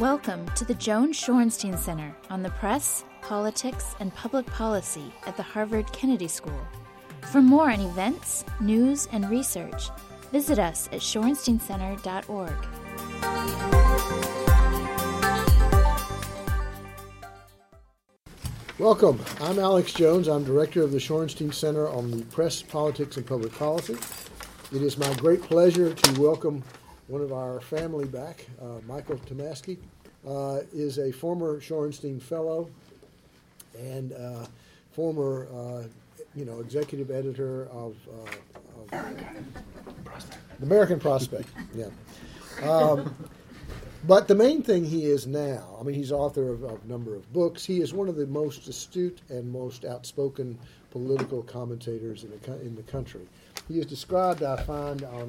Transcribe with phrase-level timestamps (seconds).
[0.00, 5.42] Welcome to the Joan Shorenstein Center on the Press, Politics, and Public Policy at the
[5.42, 6.60] Harvard Kennedy School.
[7.32, 9.88] For more on events, news, and research,
[10.32, 12.52] visit us at shorensteincenter.org.
[18.78, 19.18] Welcome.
[19.40, 20.28] I'm Alex Jones.
[20.28, 23.96] I'm director of the Shorenstein Center on the Press, Politics, and Public Policy.
[24.74, 26.62] It is my great pleasure to welcome
[27.08, 29.78] one of our family back, uh, Michael Tomasky.
[30.26, 32.68] Uh, is a former Shorenstein Fellow
[33.78, 34.44] and uh,
[34.90, 35.84] former, uh,
[36.34, 39.08] you know, executive editor of, uh, of
[40.58, 41.48] the American Prospect.
[41.76, 41.90] Yeah.
[42.68, 43.14] Um,
[44.04, 47.14] but the main thing he is now, I mean, he's author of, of a number
[47.14, 47.64] of books.
[47.64, 50.58] He is one of the most astute and most outspoken
[50.90, 53.28] political commentators in the, in the country.
[53.68, 55.28] He is described, I find, on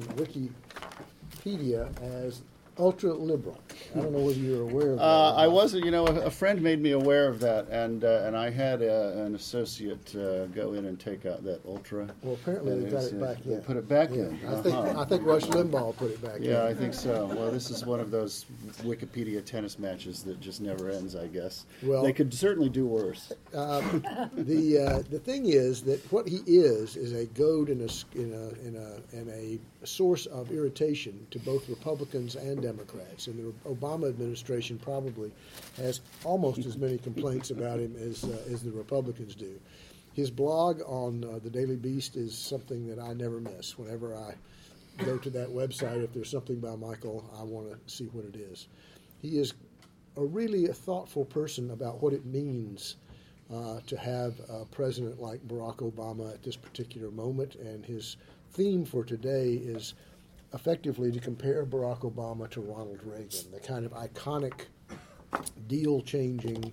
[1.44, 1.88] Wikipedia
[2.26, 2.42] as
[2.78, 3.58] ultra liberal.
[3.94, 5.04] I don't know whether you're aware of that.
[5.04, 8.22] Uh, I wasn't, you know, a, a friend made me aware of that, and uh,
[8.26, 12.08] and I had uh, an associate uh, go in and take out that ultra.
[12.22, 13.60] Well, apparently they got it uh, back they in.
[13.62, 14.40] Put it back Yeah, in.
[14.48, 15.00] I think Uh-huh.
[15.00, 16.44] I think Rush Limbaugh put it back in.
[16.44, 17.26] Yeah, I think so.
[17.26, 18.46] Well, this is one of those
[18.82, 21.16] Wikipedia tennis matches that just never ends.
[21.16, 21.66] I guess.
[21.82, 23.32] Well- they could certainly do worse.
[23.52, 28.32] the uh, the thing is that what he is is a goad and a in
[28.32, 33.26] a in a and a source of irritation to both Republicans and Democrats.
[33.28, 35.30] And the Obama administration probably
[35.76, 39.58] has almost as many complaints about him as uh, as the Republicans do.
[40.12, 43.78] His blog on uh, the Daily Beast is something that I never miss.
[43.78, 44.34] Whenever I
[45.04, 48.36] go to that website, if there's something by Michael, I want to see what it
[48.36, 48.66] is.
[49.22, 49.54] He is
[50.16, 52.96] a really a thoughtful person about what it means
[53.54, 57.54] uh, to have a president like Barack Obama at this particular moment.
[57.54, 58.16] And his
[58.52, 59.94] theme for today is
[60.54, 64.66] effectively to compare Barack Obama to Ronald Reagan, the kind of iconic,
[65.66, 66.72] deal changing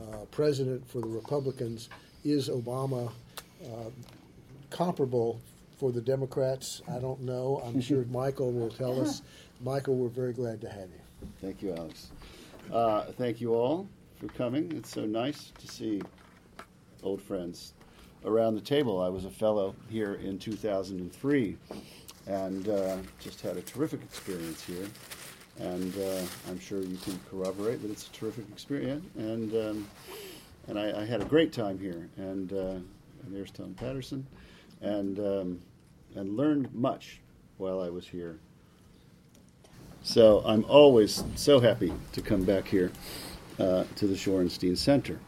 [0.00, 1.88] uh, president for the Republicans.
[2.24, 3.10] Is Obama
[3.64, 3.90] uh,
[4.70, 5.40] comparable
[5.78, 6.82] for the Democrats?
[6.90, 7.62] I don't know.
[7.64, 9.22] I'm sure Michael will tell us.
[9.62, 11.28] Michael, we're very glad to have you.
[11.40, 12.10] Thank you, Alex.
[12.72, 13.88] Uh, thank you all
[14.18, 14.72] for coming.
[14.72, 16.00] It's so nice to see
[17.02, 17.74] old friends
[18.24, 19.00] around the table.
[19.00, 21.56] I was a fellow here in 2003
[22.26, 24.86] and uh, just had a terrific experience here.
[25.58, 29.04] And uh, I'm sure you can corroborate that it's a terrific experience.
[29.16, 29.88] And um,
[30.68, 32.08] and I, I had a great time here.
[32.16, 32.74] And, uh,
[33.28, 34.26] there's Tom Patterson,
[34.80, 35.60] and um,
[36.14, 37.20] and learned much
[37.58, 38.38] while I was here.
[40.02, 42.90] So I'm always so happy to come back here
[43.58, 45.18] uh, to the Shorenstein Center.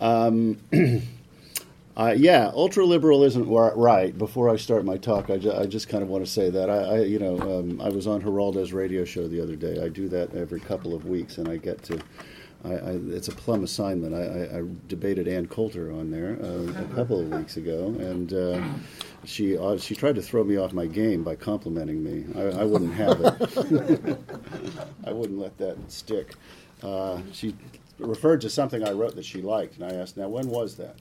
[0.00, 0.58] Um,
[1.96, 4.16] uh, yeah, ultra liberal isn't right.
[4.16, 6.68] Before I start my talk, I, ju- I just kind of want to say that
[6.68, 9.80] I, I you know, um, I was on Geraldo's radio show the other day.
[9.80, 12.00] I do that every couple of weeks, and I get to.
[12.64, 14.14] I, I, it's a plum assignment.
[14.14, 18.60] I, I, debated Ann Coulter on there uh, a couple of weeks ago, and uh,
[19.24, 22.24] she uh, she tried to throw me off my game by complimenting me.
[22.34, 24.18] I, I wouldn't have it.
[25.06, 26.34] I wouldn't let that stick.
[26.82, 27.54] Uh, she
[28.00, 30.96] referred to something I wrote that she liked, and I asked, "Now, when was that?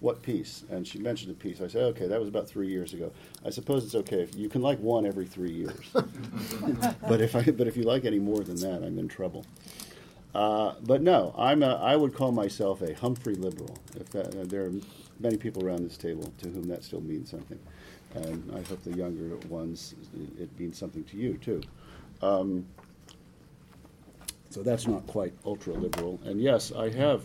[0.00, 1.60] What piece?" And she mentioned a piece.
[1.60, 3.12] I said, "Okay, that was about three years ago.
[3.44, 5.90] I suppose it's okay if you can like one every three years,
[7.08, 9.44] but if I but if you like any more than that, I'm in trouble."
[10.34, 13.78] Uh, but no, I'm a, I would call myself a Humphrey liberal.
[13.98, 14.72] If that, uh, there are
[15.18, 17.58] many people around this table to whom that still means something,
[18.14, 21.62] and I hope the younger ones it, it means something to you too.
[22.20, 22.66] Um,
[24.50, 26.20] so that's not quite ultra liberal.
[26.24, 27.22] And yes, I have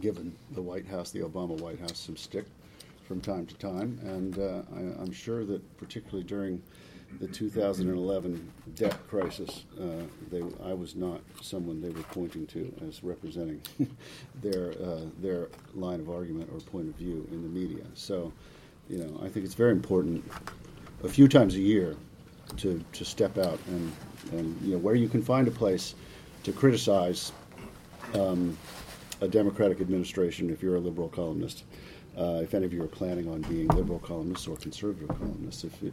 [0.00, 2.46] given the White House, the Obama White House, some stick
[3.06, 6.62] from time to time, and uh, I, I'm sure that particularly during
[7.20, 9.84] the 2011 debt crisis, uh,
[10.30, 13.60] they, I was not someone they were pointing to as representing
[14.42, 17.84] their uh, their line of argument or point of view in the media.
[17.94, 18.32] So,
[18.88, 20.24] you know, I think it's very important
[21.04, 21.96] a few times a year
[22.56, 23.92] to, to step out and,
[24.32, 25.94] and you know where you can find a place
[26.44, 27.32] to criticize
[28.14, 28.56] um,
[29.22, 31.62] a Democratic administration if you're a liberal columnist.
[32.18, 35.80] Uh, if any of you are planning on being liberal columnists or conservative columnists, if
[35.80, 35.92] you,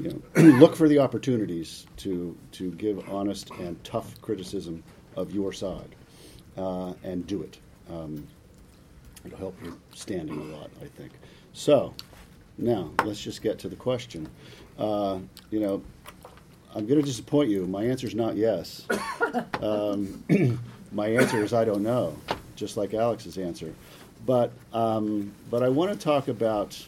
[0.00, 4.82] you know, look for the opportunities to to give honest and tough criticism
[5.16, 5.94] of your side,
[6.56, 7.58] uh, and do it.
[7.90, 8.26] Um,
[9.26, 11.12] it'll help your standing a lot, I think.
[11.52, 11.92] So,
[12.56, 14.28] now let's just get to the question.
[14.78, 15.18] Uh,
[15.50, 15.82] you know,
[16.74, 17.66] I'm going to disappoint you.
[17.66, 18.86] My answer is not yes.
[19.60, 20.24] Um,
[20.92, 22.16] my answer is I don't know,
[22.58, 23.72] just like Alex's answer.
[24.26, 26.86] But um, but I want to talk about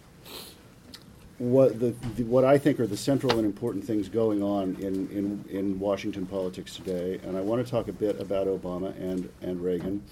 [1.38, 5.08] what the, the, what I think are the central and important things going on in,
[5.08, 9.26] in, in Washington politics today, and I want to talk a bit about Obama and,
[9.40, 10.02] and Reagan.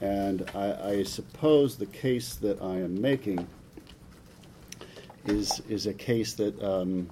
[0.00, 3.48] And I, I suppose the case that I am making
[5.26, 7.10] is is a case that, um,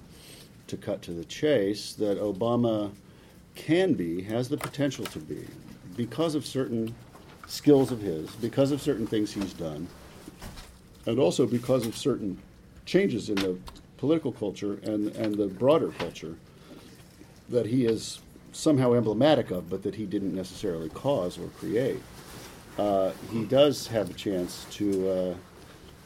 [0.67, 2.91] to cut to the chase, that Obama
[3.55, 5.45] can be, has the potential to be,
[5.97, 6.95] because of certain
[7.49, 9.87] skills of his, because of certain things he's done,
[11.05, 12.37] and also because of certain
[12.85, 13.57] changes in the
[13.97, 16.35] political culture and, and the broader culture
[17.49, 18.19] that he is
[18.51, 22.01] somehow emblematic of, but that he didn't necessarily cause or create.
[22.77, 25.35] Uh, he does have a chance to uh,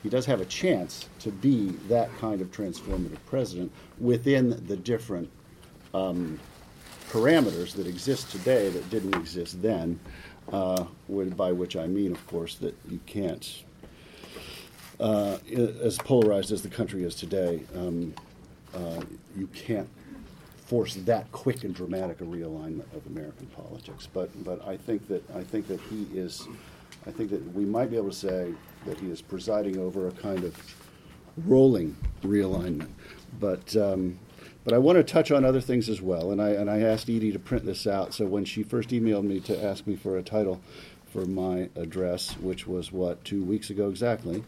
[0.02, 5.30] he does have a chance to be that kind of transformative president within the different
[5.94, 6.40] um,
[7.10, 10.00] parameters that exist today that didn't exist then.
[10.52, 10.86] Uh,
[11.36, 13.64] by which I mean, of course, that you can't
[15.00, 15.38] uh,
[15.82, 18.14] as polarized as the country is today, um,
[18.74, 19.02] uh,
[19.36, 19.90] you can't
[20.66, 24.08] force that quick and dramatic a realignment of American politics.
[24.12, 26.48] But but I think that I think that he is,
[27.06, 28.54] I think that we might be able to say
[28.86, 30.56] that he is presiding over a kind of
[31.46, 32.90] rolling realignment.
[33.40, 34.18] But um,
[34.64, 36.32] but I want to touch on other things as well.
[36.32, 38.14] And I and I asked Edie to print this out.
[38.14, 40.62] So when she first emailed me to ask me for a title
[41.12, 44.44] for my address, which was what two weeks ago exactly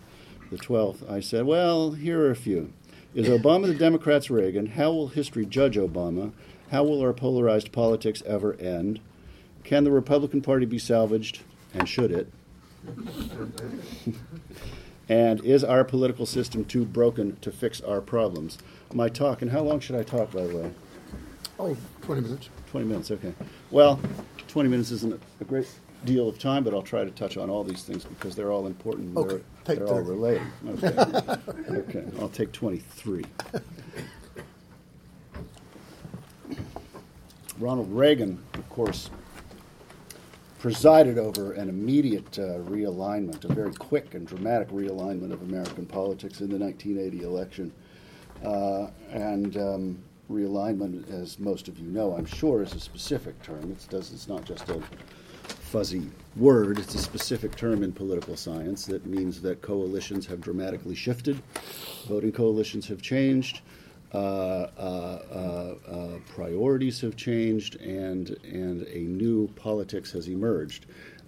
[0.52, 2.72] the 12th, I said, well, here are a few.
[3.16, 4.68] Is Obama the Democrats' Reagan?
[4.68, 6.34] How will history judge Obama?
[6.70, 9.00] How will our polarized politics ever end?
[9.64, 11.42] Can the Republican Party be salvaged?
[11.74, 12.32] And should it?
[15.10, 18.58] and is our political system too broken to fix our problems?
[18.96, 20.72] My talk, and how long should I talk, by the way?
[21.60, 22.50] Oh, 20 minutes.
[22.72, 23.34] 20 minutes, okay.
[23.70, 24.00] Well,
[24.48, 25.68] 20 minutes isn't a great
[26.06, 28.68] deal of time, but I'll try to touch on all these things because they're all
[28.68, 29.18] important.
[29.18, 30.48] Okay, they're, take they're all related.
[30.66, 30.88] Okay.
[31.72, 33.26] okay, I'll take 23.
[37.60, 39.10] Ronald Reagan, of course,
[40.60, 46.40] presided over an immediate uh, realignment, a very quick and dramatic realignment of American politics
[46.40, 47.74] in the 1980 election.
[48.46, 49.98] Uh, and um,
[50.32, 53.72] realignment, as most of you know, I'm sure, is a specific term.
[53.72, 54.82] It's, does, it's not just a
[55.44, 56.80] fuzzy word.
[56.80, 61.42] It's a specific term in political science that means that coalitions have dramatically shifted,
[62.08, 63.62] voting coalitions have changed,
[64.14, 70.86] uh, uh, uh, uh, priorities have changed, and and a new politics has emerged.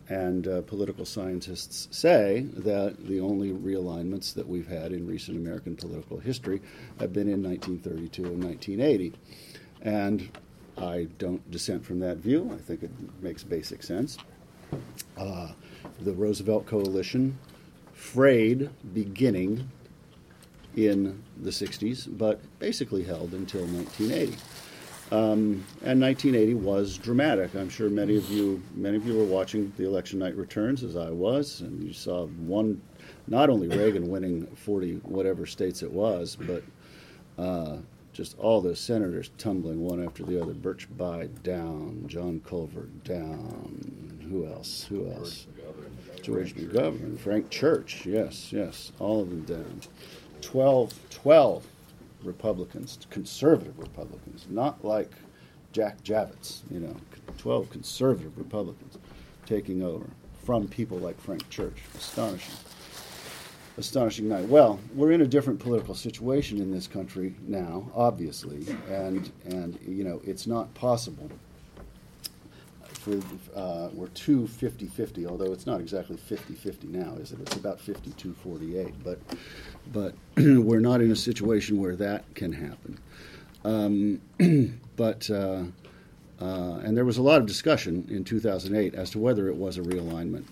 [0.09, 5.75] And uh, political scientists say that the only realignments that we've had in recent American
[5.75, 6.61] political history
[6.99, 9.13] have been in 1932 and 1980.
[9.81, 10.29] And
[10.77, 12.49] I don't dissent from that view.
[12.53, 14.17] I think it makes basic sense.
[15.17, 15.49] Uh,
[16.01, 17.37] the Roosevelt coalition
[17.93, 19.69] frayed beginning
[20.75, 24.37] in the 60s, but basically held until 1980.
[25.09, 27.55] Um, and 1980 was dramatic.
[27.55, 30.97] I'm sure many of you, many of you were watching the election night returns, as
[30.97, 32.81] I was, and you saw one,
[33.27, 36.61] not only Reagan winning 40 whatever states it was, but
[37.37, 37.77] uh,
[38.11, 40.53] just all those senators tumbling one after the other.
[40.53, 44.27] Birch Bayh down, John Culver down.
[44.29, 44.83] Who else?
[44.89, 45.47] Who else?
[46.21, 48.05] George McGovern, Frank Church.
[48.05, 49.81] Yes, yes, all of them down.
[50.41, 51.65] 12, 12
[52.27, 55.11] Republicans, conservative Republicans, not like
[55.71, 56.95] Jack Javits, you know,
[57.37, 58.97] 12 conservative Republicans
[59.45, 60.05] taking over
[60.43, 61.81] from people like Frank Church.
[61.95, 62.55] Astonishing
[63.77, 64.47] astonishing night.
[64.47, 70.03] Well, we're in a different political situation in this country now, obviously, and and you
[70.03, 71.29] know it's not possible.
[73.07, 77.39] For, uh, we're two 50-50, although it's not exactly 50-50 now, is it?
[77.39, 79.19] It's about 52-48, but
[79.93, 82.99] but we're not in a situation where that can happen.
[83.63, 84.21] Um,
[84.97, 85.63] but uh,
[86.41, 89.77] uh, and there was a lot of discussion in 2008 as to whether it was
[89.77, 90.43] a realignment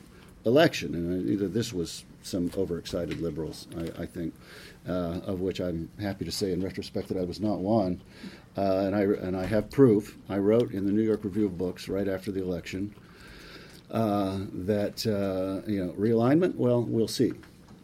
[0.46, 4.34] election, and either this was some overexcited liberals, I, I think,
[4.88, 8.02] uh, of which I'm happy to say in retrospect that I was not one.
[8.58, 10.18] Uh, and I and I have proof.
[10.30, 12.94] I wrote in the New York Review of Books right after the election
[13.92, 16.56] uh, that uh, you know realignment.
[16.56, 17.34] Well, we'll see.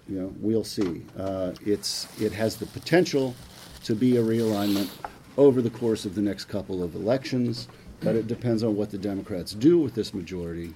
[0.08, 1.04] You know, we'll see.
[1.18, 3.36] Uh, it's it has the potential
[3.84, 4.90] to be a realignment
[5.38, 7.68] over the course of the next couple of elections,
[8.02, 10.74] but it depends on what the Democrats do with this majority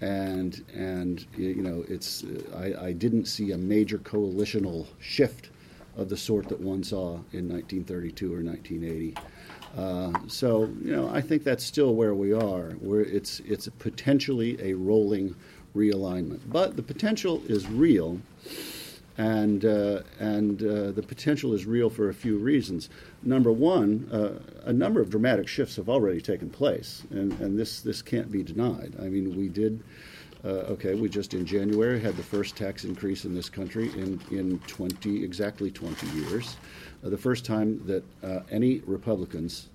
[0.00, 2.24] and and you know it's
[2.56, 5.50] I, I, didn't see a major coalitional shift
[5.96, 9.14] of the sort that one saw in 1932 or 1980.
[9.76, 12.70] Uh, so you know I think that's still where we are.
[12.80, 15.34] Where it's it's potentially a rolling
[15.76, 18.20] realignment, but the potential is real.
[19.18, 22.88] and uh, and uh, the potential is real for a few reasons.
[23.22, 27.80] Number one, uh, a number of dramatic shifts have already taken place, and, and this
[27.82, 28.94] this can't be denied.
[28.98, 29.82] I mean, we did.
[30.42, 34.18] Uh, okay, we just in January had the first tax increase in this country in,
[34.30, 36.56] in 20, exactly 20 years.
[37.04, 39.68] Uh, the first time that uh, any Republicans,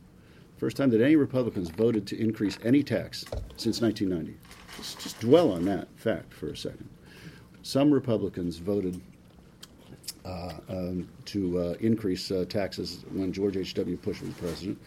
[0.57, 3.23] first time that any Republicans voted to increase any tax
[3.57, 4.35] since 1990.
[4.77, 6.89] Just, just dwell on that fact for a second.
[7.61, 8.99] Some Republicans voted
[10.25, 13.97] uh, um, to uh, increase uh, taxes when George H.W.
[13.97, 14.79] Bush was president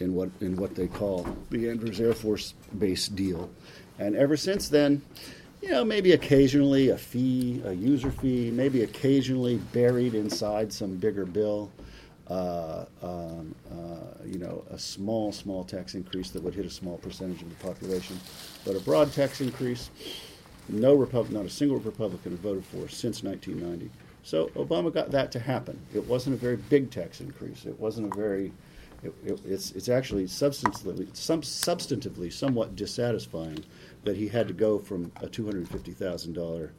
[0.00, 3.50] in what in what they call the Andrews Air Force Base deal,
[3.98, 5.02] and ever since then,
[5.62, 11.24] you know, maybe occasionally a fee, a user fee, maybe occasionally buried inside some bigger
[11.24, 11.70] bill.
[12.28, 16.98] Uh, um, uh, you know, a small, small tax increase that would hit a small
[16.98, 18.18] percentage of the population,
[18.64, 19.90] but a broad tax increase,
[20.68, 23.88] no Republic, not a single Republican voted for since 1990.
[24.24, 25.78] So Obama got that to happen.
[25.94, 27.64] It wasn't a very big tax increase.
[27.64, 28.52] It wasn't a very
[29.02, 33.64] it, it, it's, it's actually substantively, some, substantively somewhat dissatisfying
[34.06, 36.70] that he had to go from a $250,000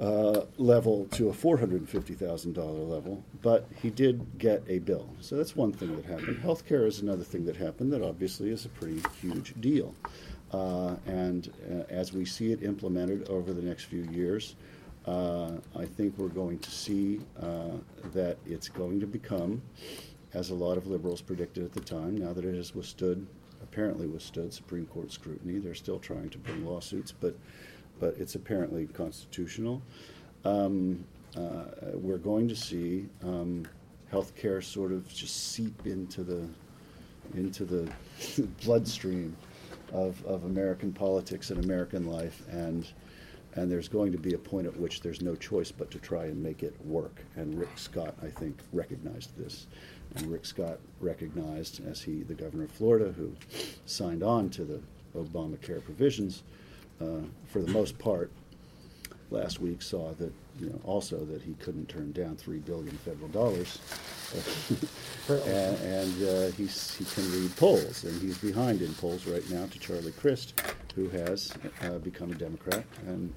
[0.00, 5.08] uh, level to a $450,000 level, but he did get a bill.
[5.20, 6.38] So that's one thing that happened.
[6.42, 9.94] Healthcare is another thing that happened that obviously is a pretty huge deal.
[10.52, 14.56] Uh, and uh, as we see it implemented over the next few years,
[15.06, 17.76] uh, I think we're going to see uh,
[18.12, 19.62] that it's going to become,
[20.34, 23.26] as a lot of liberals predicted at the time, now that it has withstood,
[23.72, 25.58] apparently withstood Supreme Court scrutiny.
[25.58, 27.34] They're still trying to bring lawsuits, but
[27.98, 29.80] but it's apparently constitutional.
[30.44, 31.04] Um,
[31.36, 31.64] uh,
[31.94, 33.66] we're going to see um,
[34.12, 36.46] healthcare sort of just seep into the
[37.34, 37.90] into the
[38.64, 39.34] bloodstream
[39.92, 42.86] of, of American politics and American life, and
[43.54, 46.24] and there's going to be a point at which there's no choice but to try
[46.24, 47.22] and make it work.
[47.36, 49.66] And Rick Scott, I think, recognized this.
[50.14, 53.32] And Rick Scott recognized, as he, the governor of Florida, who
[53.86, 54.80] signed on to the
[55.16, 56.42] Obamacare provisions,
[57.00, 58.30] uh, for the most part,
[59.30, 63.28] last week saw that, you know, also that he couldn't turn down three billion federal
[63.28, 63.78] dollars,
[65.28, 69.66] and, and uh, he's, he can read polls, and he's behind in polls right now
[69.66, 70.60] to Charlie Crist,
[70.94, 71.52] who has
[71.82, 73.32] uh, become a Democrat, and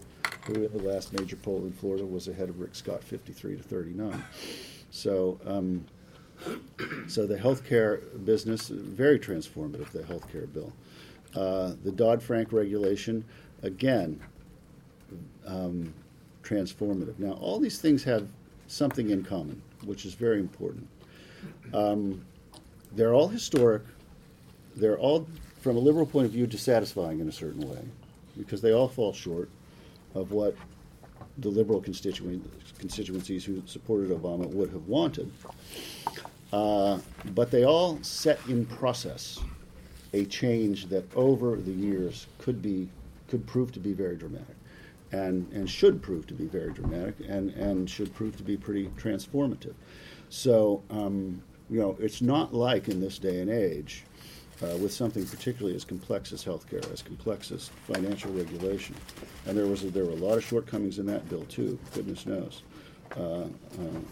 [0.46, 3.63] who in the last major poll in Florida was ahead of Rick Scott, 53 to
[3.63, 4.24] 39.
[4.91, 5.86] So, um,
[7.07, 10.71] so the healthcare business, very transformative, the healthcare bill.
[11.35, 13.23] Uh, the Dodd Frank regulation,
[13.61, 14.19] again,
[15.45, 15.93] um,
[16.43, 17.19] transformative.
[17.19, 18.27] Now, all these things have
[18.67, 20.87] something in common, which is very important.
[21.73, 22.25] Um,
[22.93, 23.83] they're all historic.
[24.75, 25.27] They're all,
[25.59, 27.81] from a liberal point of view, dissatisfying in a certain way,
[28.37, 29.49] because they all fall short
[30.13, 30.55] of what
[31.39, 35.31] the liberal constituencies who supported Obama would have wanted.
[36.55, 37.00] Uh,
[37.33, 39.41] but they all set in process
[40.13, 42.88] a change that over the years could be
[43.27, 44.55] could prove to be very dramatic
[45.12, 48.88] and, and should prove to be very dramatic and, and should prove to be pretty
[48.97, 49.74] transformative.
[50.29, 54.03] So, um, you know, it's not like in this day and age,
[54.63, 58.95] uh, with something particularly as complex as healthcare, as complex as financial regulation.
[59.45, 61.77] And there was a, there were a lot of shortcomings in that bill too.
[61.93, 62.62] Goodness knows,
[63.17, 63.48] uh, uh,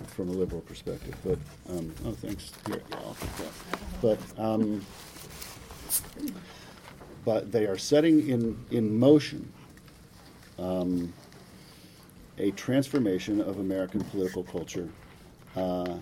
[0.08, 1.16] from a liberal perspective.
[1.24, 2.52] But um, oh, thanks.
[2.70, 2.78] Yeah.
[4.02, 4.86] But um,
[7.26, 9.52] but they are setting in in motion
[10.60, 11.14] um,
[12.38, 14.90] a transformation of American political culture
[15.56, 15.98] uh,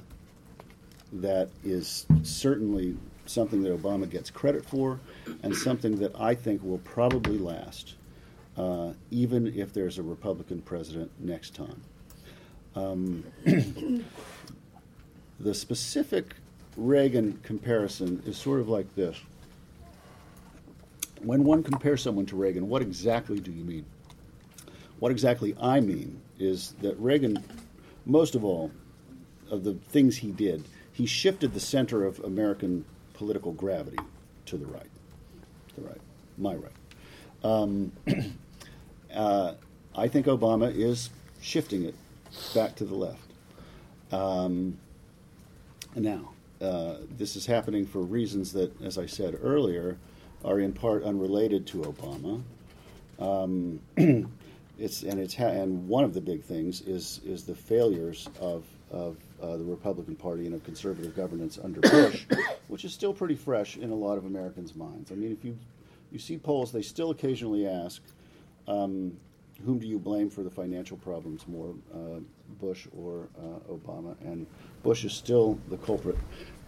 [1.14, 5.00] that is certainly something that Obama gets credit for,
[5.44, 7.96] and something that I think will probably last,
[8.58, 11.82] uh, even if there's a Republican president next time.
[12.76, 13.24] Um,
[15.40, 16.36] the specific
[16.78, 19.20] Reagan comparison is sort of like this.
[21.22, 23.86] When one compares someone to Reagan, what exactly do you mean?
[25.00, 27.44] What exactly I mean is that Reagan,
[28.06, 28.72] most of all,
[29.50, 30.64] of the things he did,
[30.94, 34.00] he shifted the center of American political gravity
[34.46, 34.90] to the right,
[35.76, 36.02] the right,
[36.38, 36.72] my right.
[37.44, 37.92] Um,
[39.14, 39.54] uh,
[39.96, 41.10] I think Obama is
[41.42, 41.96] shifting it
[42.54, 43.32] back to the left.
[44.12, 44.78] Um,
[45.96, 49.98] now, uh, this is happening for reasons that, as I said earlier,
[50.44, 52.42] are in part unrelated to Obama.
[53.20, 53.80] Um,
[54.80, 58.66] it's and it's ha- and one of the big things is is the failures of
[58.92, 62.26] of uh, the Republican Party and of conservative governance under Bush,
[62.68, 65.12] which is still pretty fresh in a lot of Americans' minds.
[65.12, 65.58] I mean, if you
[66.12, 68.02] you see polls, they still occasionally ask,
[68.68, 69.18] um,
[69.66, 72.20] whom do you blame for the financial problems more, uh,
[72.60, 74.16] Bush or uh, Obama?
[74.22, 74.46] And
[74.84, 76.18] Bush is still the culprit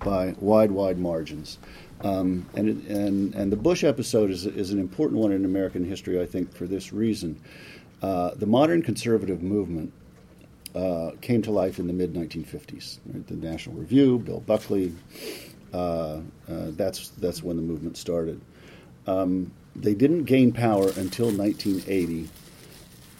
[0.03, 1.57] by wide, wide margins.
[2.01, 6.21] Um, and, and, and the Bush episode is, is an important one in American history,
[6.21, 7.39] I think, for this reason.
[8.01, 9.93] Uh, the modern conservative movement
[10.75, 12.99] uh, came to life in the mid 1950s.
[13.05, 13.25] Right?
[13.27, 14.93] The National Review, Bill Buckley,
[15.73, 18.41] uh, uh, that's, that's when the movement started.
[19.07, 22.29] Um, they didn't gain power until 1980.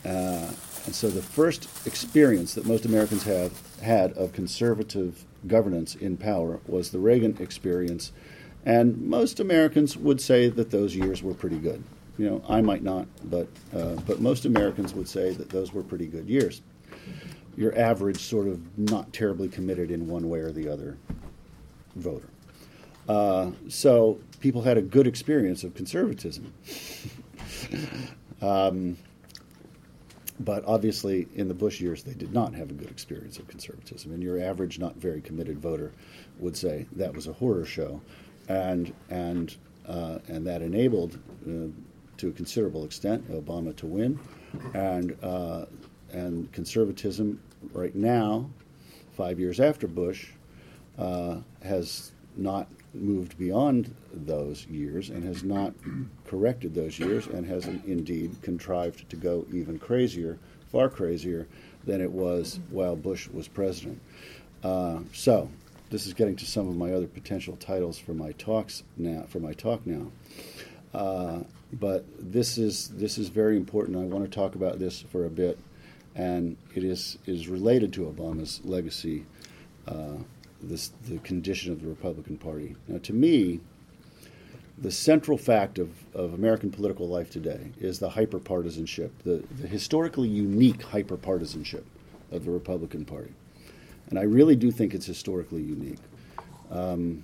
[0.05, 0.51] Uh,
[0.85, 6.59] and so the first experience that most Americans have had of conservative governance in power
[6.67, 8.11] was the Reagan experience.
[8.65, 11.83] And most Americans would say that those years were pretty good.
[12.17, 15.83] You know, I might not, but, uh, but most Americans would say that those were
[15.83, 16.61] pretty good years.
[17.55, 20.97] Your average, sort of not terribly committed in one way or the other
[21.95, 22.29] voter.
[23.07, 26.53] Uh, so people had a good experience of conservatism.
[28.41, 28.97] um,
[30.43, 34.11] but obviously, in the Bush years, they did not have a good experience of conservatism.
[34.11, 35.91] And your average, not very committed voter
[36.39, 38.01] would say that was a horror show,
[38.47, 39.55] and and
[39.87, 41.67] uh, and that enabled, uh,
[42.17, 44.19] to a considerable extent, Obama to win,
[44.73, 45.65] and uh,
[46.11, 47.41] and conservatism
[47.73, 48.49] right now,
[49.15, 50.29] five years after Bush,
[50.97, 55.73] uh, has not moved beyond those years and has not
[56.27, 60.37] corrected those years and has indeed contrived to go even crazier,
[60.71, 61.47] far crazier
[61.85, 64.01] than it was while Bush was president.
[64.63, 65.49] Uh, so,
[65.89, 69.25] this is getting to some of my other potential titles for my talks now.
[69.29, 70.11] For my talk now,
[70.93, 73.97] uh, but this is this is very important.
[73.97, 75.59] I want to talk about this for a bit,
[76.15, 79.25] and it is is related to Obama's legacy.
[79.87, 80.17] Uh,
[80.63, 82.75] this, the condition of the Republican Party.
[82.87, 83.59] Now, to me,
[84.77, 90.27] the central fact of, of American political life today is the hyperpartisanship, the, the historically
[90.27, 91.83] unique hyperpartisanship
[92.31, 93.33] of the Republican Party.
[94.09, 95.99] And I really do think it's historically unique.
[96.71, 97.23] Um,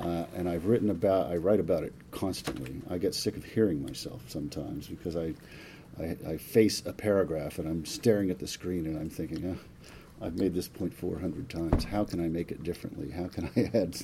[0.00, 2.80] uh, and I've written about, I write about it constantly.
[2.90, 5.34] I get sick of hearing myself sometimes because I,
[5.98, 9.69] I, I face a paragraph and I'm staring at the screen and I'm thinking, oh,
[10.22, 11.84] I've made this point 400 times.
[11.84, 13.10] How can I make it differently?
[13.10, 13.96] How can I add,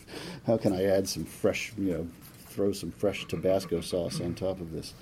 [0.46, 2.08] how can I add some fresh, you know,
[2.48, 4.94] throw some fresh Tabasco sauce on top of this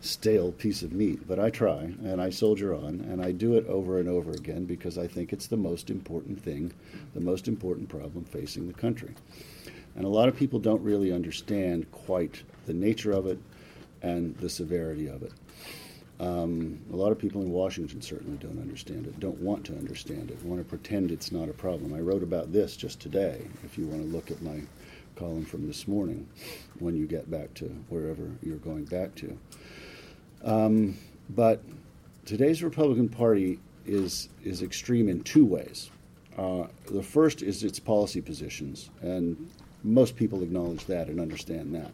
[0.00, 1.26] stale piece of meat?
[1.26, 4.66] But I try and I soldier on and I do it over and over again
[4.66, 6.72] because I think it's the most important thing,
[7.14, 9.14] the most important problem facing the country.
[9.96, 13.38] And a lot of people don't really understand quite the nature of it
[14.02, 15.32] and the severity of it.
[16.20, 20.30] Um, a lot of people in Washington certainly don't understand it, don't want to understand
[20.30, 21.94] it, want to pretend it's not a problem.
[21.94, 24.60] I wrote about this just today, if you want to look at my
[25.16, 26.26] column from this morning
[26.78, 29.38] when you get back to wherever you're going back to.
[30.44, 30.96] Um,
[31.30, 31.62] but
[32.24, 35.90] today's Republican Party is, is extreme in two ways.
[36.36, 39.50] Uh, the first is its policy positions, and
[39.82, 41.90] most people acknowledge that and understand that.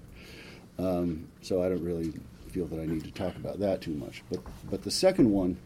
[0.78, 2.12] Um, so I don't really
[2.48, 4.22] feel that I need to talk about that too much.
[4.30, 5.58] But, but the second one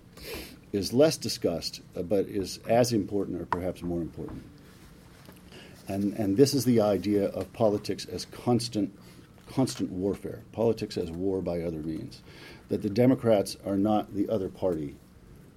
[0.72, 4.42] is less discussed, uh, but is as important or perhaps more important.
[5.88, 8.96] And, and this is the idea of politics as constant,
[9.48, 12.22] constant warfare, politics as war by other means.
[12.68, 14.96] That the Democrats are not the other party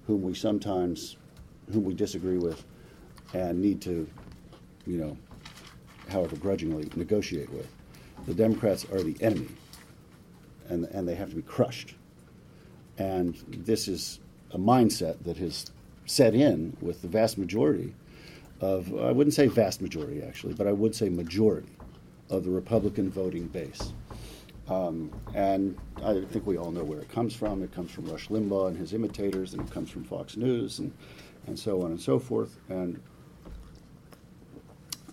[0.06, 1.16] whom we sometimes,
[1.72, 2.64] whom we disagree with
[3.32, 4.08] and need to,
[4.86, 5.16] you know,
[6.08, 7.68] however grudgingly, negotiate with.
[8.26, 9.48] The Democrats are the enemy
[10.68, 11.94] and, and they have to be crushed.
[12.98, 14.20] And this is
[14.52, 15.70] a mindset that has
[16.06, 17.94] set in with the vast majority
[18.60, 21.72] of, I wouldn't say vast majority actually, but I would say majority
[22.30, 23.92] of the Republican voting base.
[24.68, 27.62] Um, and I think we all know where it comes from.
[27.62, 30.92] It comes from Rush Limbaugh and his imitators, and it comes from Fox News, and,
[31.46, 32.58] and so on and so forth.
[32.68, 33.00] And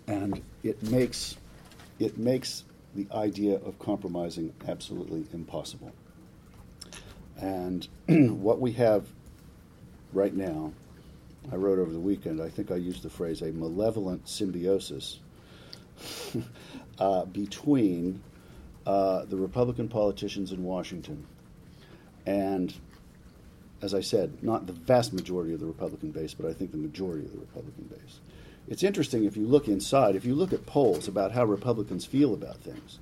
[0.06, 1.36] and it makes
[2.00, 5.92] it makes the idea of compromising absolutely impossible.
[7.38, 9.06] And what we have
[10.12, 10.72] right now,
[11.52, 15.18] I wrote over the weekend, I think I used the phrase a malevolent symbiosis
[16.98, 18.22] uh, between
[18.86, 21.26] uh, the Republican politicians in Washington
[22.26, 22.72] and,
[23.82, 26.78] as I said, not the vast majority of the Republican base, but I think the
[26.78, 28.20] majority of the Republican base.
[28.68, 32.32] It's interesting if you look inside, if you look at polls about how Republicans feel
[32.32, 32.98] about things,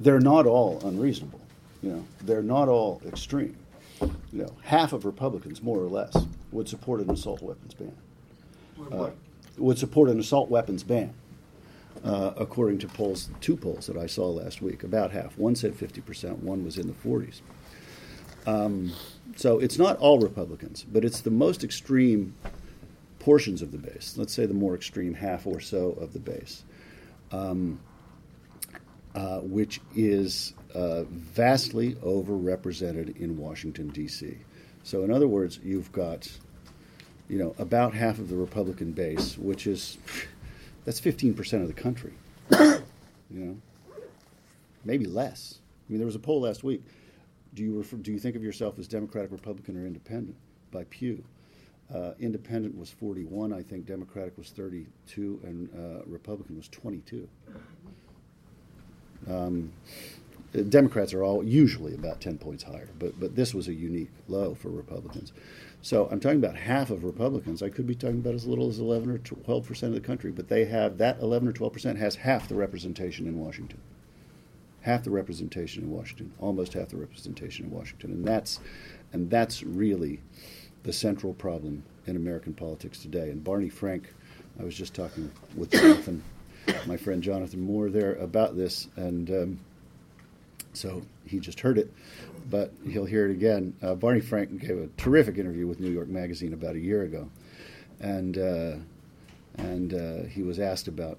[0.00, 1.40] they're not all unreasonable.
[1.82, 3.56] You know, they're not all extreme.
[4.00, 6.16] You know, half of Republicans, more or less,
[6.52, 7.96] would support an assault weapons ban.
[8.90, 9.10] Uh,
[9.58, 11.14] would support an assault weapons ban,
[12.04, 14.82] uh, according to polls, two polls that I saw last week.
[14.82, 15.36] About half.
[15.38, 17.40] One said 50%, one was in the 40s.
[18.46, 18.92] Um,
[19.34, 22.34] so it's not all Republicans, but it's the most extreme
[23.26, 24.14] portions of the base.
[24.16, 26.62] Let's say the more extreme half or so of the base,
[27.32, 27.80] um,
[29.16, 34.36] uh, which is uh, vastly overrepresented in Washington D.C.
[34.84, 36.30] So in other words, you've got
[37.28, 39.98] you know about half of the Republican base, which is
[40.84, 42.12] that's 15% of the country.
[42.52, 42.80] you
[43.28, 43.56] know,
[44.84, 45.58] maybe less.
[45.88, 46.84] I mean, there was a poll last week.
[47.54, 50.36] Do you refer, do you think of yourself as Democratic, Republican, or Independent?
[50.70, 51.24] By Pew,
[51.94, 53.86] uh, Independent was 41, I think.
[53.86, 57.28] Democratic was 32, and uh, Republican was 22.
[59.28, 59.72] Um,
[60.68, 64.54] Democrats are all usually about 10 points higher, but but this was a unique low
[64.54, 65.32] for Republicans.
[65.82, 67.62] So I'm talking about half of Republicans.
[67.62, 70.30] I could be talking about as little as 11 or 12 percent of the country,
[70.32, 73.80] but they have that 11 or 12 percent has half the representation in Washington.
[74.80, 78.60] Half the representation in Washington, almost half the representation in Washington, and that's
[79.12, 80.20] and that's really
[80.86, 83.30] the central problem in American politics today.
[83.30, 84.14] And Barney Frank,
[84.58, 86.22] I was just talking with Jonathan,
[86.86, 89.30] my friend Jonathan Moore, there about this, and.
[89.30, 89.60] Um,
[90.72, 91.90] so he just heard it,
[92.50, 93.72] but he'll hear it again.
[93.82, 97.30] Uh, Barney Frank gave a terrific interview with New York Magazine about a year ago,
[97.98, 98.72] and uh,
[99.56, 101.16] and uh, he was asked about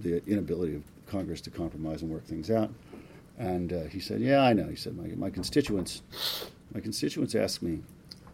[0.00, 2.70] the inability of Congress to compromise and work things out,
[3.38, 6.02] and uh, he said, "Yeah, I know." He said, "My my constituents,
[6.74, 7.80] my constituents ask me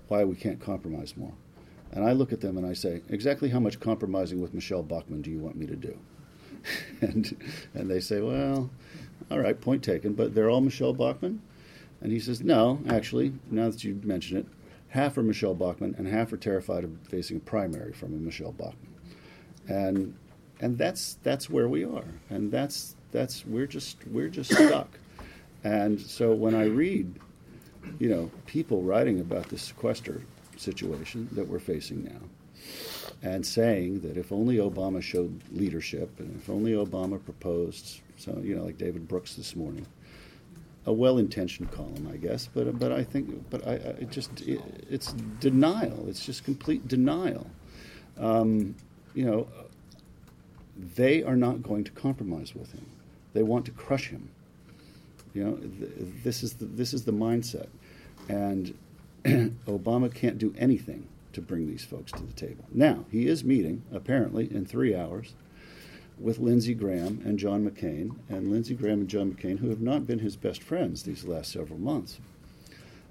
[0.09, 1.33] why we can't compromise more."
[1.93, 5.23] And I look at them and I say, exactly how much compromising with Michele Bachmann
[5.23, 5.97] do you want me to do?
[7.01, 7.37] and
[7.75, 8.71] and they say, well,
[9.31, 11.41] all right, point taken, but they're all Michele Bachmann?
[12.01, 14.47] And he says, no, actually, now that you mention it,
[14.89, 18.53] half are Michele Bachmann and half are terrified of facing a primary from a Michele
[18.53, 18.95] Bachmann.
[19.69, 20.15] And
[20.61, 22.05] and that's that's where we are.
[22.31, 24.99] And that's that's we're just we're just stuck.
[25.65, 27.19] And so when I read,
[27.99, 30.23] you know, people writing about the sequester
[30.57, 32.21] situation that we're facing now,
[33.23, 38.57] and saying that if only Obama showed leadership and if only Obama proposed so you
[38.57, 39.87] know, like David Brooks this morning,
[40.87, 44.61] a well-intentioned column, I guess, but but I think, but I, I it just it,
[44.89, 46.07] it's denial.
[46.09, 47.47] It's just complete denial.
[48.19, 48.75] Um,
[49.15, 49.49] you know,
[50.95, 52.87] they are not going to compromise with him.
[53.33, 54.31] They want to crush him.
[55.37, 55.91] You know, th-
[56.25, 57.69] this is the, this is the mindset,
[58.27, 58.75] and
[59.67, 62.65] Obama can't do anything to bring these folks to the table.
[62.73, 65.35] Now he is meeting apparently in three hours
[66.19, 70.07] with Lindsey Graham and John McCain, and Lindsey Graham and John McCain, who have not
[70.07, 72.19] been his best friends these last several months,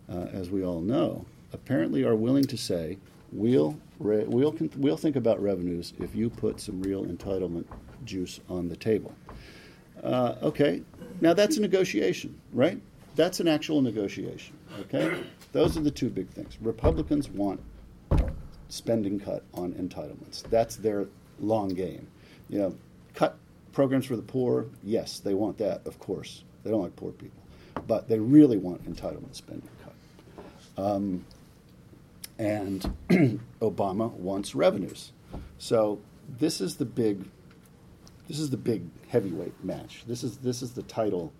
[0.09, 2.97] uh, as we all know, apparently are willing to say,
[3.31, 7.65] we'll, re- we'll, we'll think about revenues if you put some real entitlement
[8.03, 9.13] juice on the table.
[10.05, 10.83] Uh, okay,
[11.19, 12.79] now that's a negotiation, right?
[13.15, 15.23] That's an actual negotiation, okay?
[15.51, 16.57] Those are the two big things.
[16.61, 17.59] Republicans want
[18.69, 20.43] spending cut on entitlements.
[20.43, 21.07] That's their
[21.39, 22.07] long game.
[22.49, 22.75] You know,
[23.15, 23.37] cut
[23.71, 26.43] programs for the poor, yes, they want that, of course.
[26.63, 27.41] They don't like poor people.
[27.87, 30.83] But they really want entitlement spending cut.
[30.85, 31.25] Um,
[32.37, 32.93] and
[33.61, 35.13] Obama wants revenues.
[35.57, 35.99] So
[36.37, 37.25] this is the big
[38.27, 40.03] this is the big heavyweight match.
[40.07, 41.31] This is this is the title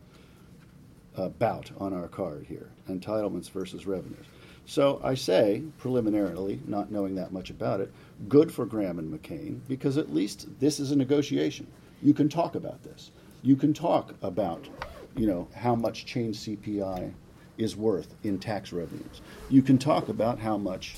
[1.15, 4.26] uh, bout on our card here: entitlements versus revenues.
[4.65, 7.93] So I say preliminarily, not knowing that much about it,
[8.28, 11.67] good for Graham and McCain because at least this is a negotiation.
[12.02, 13.12] You can talk about this.
[13.43, 14.67] You can talk about,
[15.15, 17.13] you know, how much chained CPI
[17.58, 19.21] is worth in tax revenues.
[19.50, 20.98] You can talk about how much,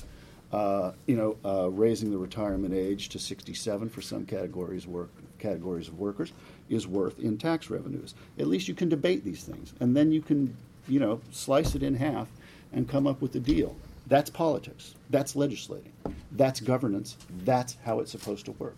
[0.50, 5.88] uh, you know, uh, raising the retirement age to 67 for some categories work categories
[5.88, 6.32] of workers
[6.68, 8.14] is worth in tax revenues.
[8.38, 10.56] At least you can debate these things, and then you can,
[10.88, 12.28] you know, slice it in half
[12.72, 13.76] and come up with a deal.
[14.06, 14.94] That's politics.
[15.10, 15.92] That's legislating.
[16.32, 17.16] That's governance.
[17.44, 18.76] That's how it's supposed to work.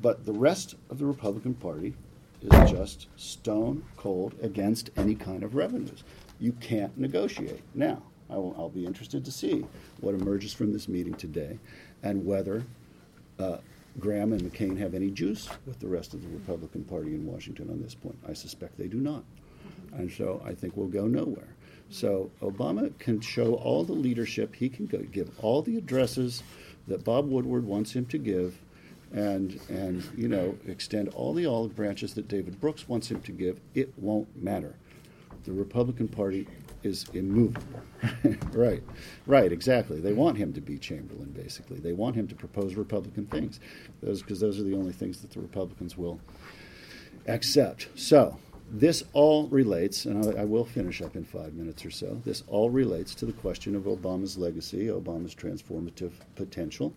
[0.00, 1.94] But the rest of the Republican Party
[2.42, 6.04] is just stone cold against any kind of revenues.
[6.38, 7.62] You can't negotiate.
[7.74, 9.64] Now, I will, I'll be interested to see
[10.00, 11.58] what emerges from this meeting today
[12.02, 12.64] and whether
[13.38, 13.58] uh,
[13.98, 17.70] Graham and McCain have any juice with the rest of the Republican Party in Washington
[17.70, 18.18] on this point.
[18.28, 19.24] I suspect they do not.
[19.92, 21.54] And so I think we'll go nowhere.
[21.90, 24.56] So Obama can show all the leadership.
[24.56, 26.42] He can go, give all the addresses
[26.88, 28.58] that Bob Woodward wants him to give,
[29.12, 33.32] and and you know extend all the olive branches that David Brooks wants him to
[33.32, 33.60] give.
[33.74, 34.74] It won't matter.
[35.44, 36.48] The Republican Party
[36.84, 37.80] is immovable.
[38.52, 38.82] right,
[39.26, 40.00] right, exactly.
[40.00, 41.30] They want him to be Chamberlain.
[41.30, 43.60] Basically, they want him to propose Republican things,
[44.02, 46.20] those because those are the only things that the Republicans will
[47.26, 47.88] accept.
[47.94, 48.36] So
[48.70, 52.20] this all relates, and I, I, will finish up in five minutes or so.
[52.24, 56.92] This all relates to the question of Obama's legacy, Obama's transformative potential,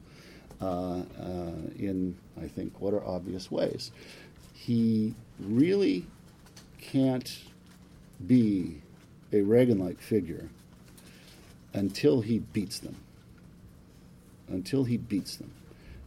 [0.61, 3.91] uh, uh, in, I think, what are obvious ways.
[4.53, 6.07] He really
[6.79, 7.43] can't
[8.25, 8.81] be
[9.31, 10.49] a Reagan like figure
[11.73, 12.95] until he beats them.
[14.47, 15.51] Until he beats them.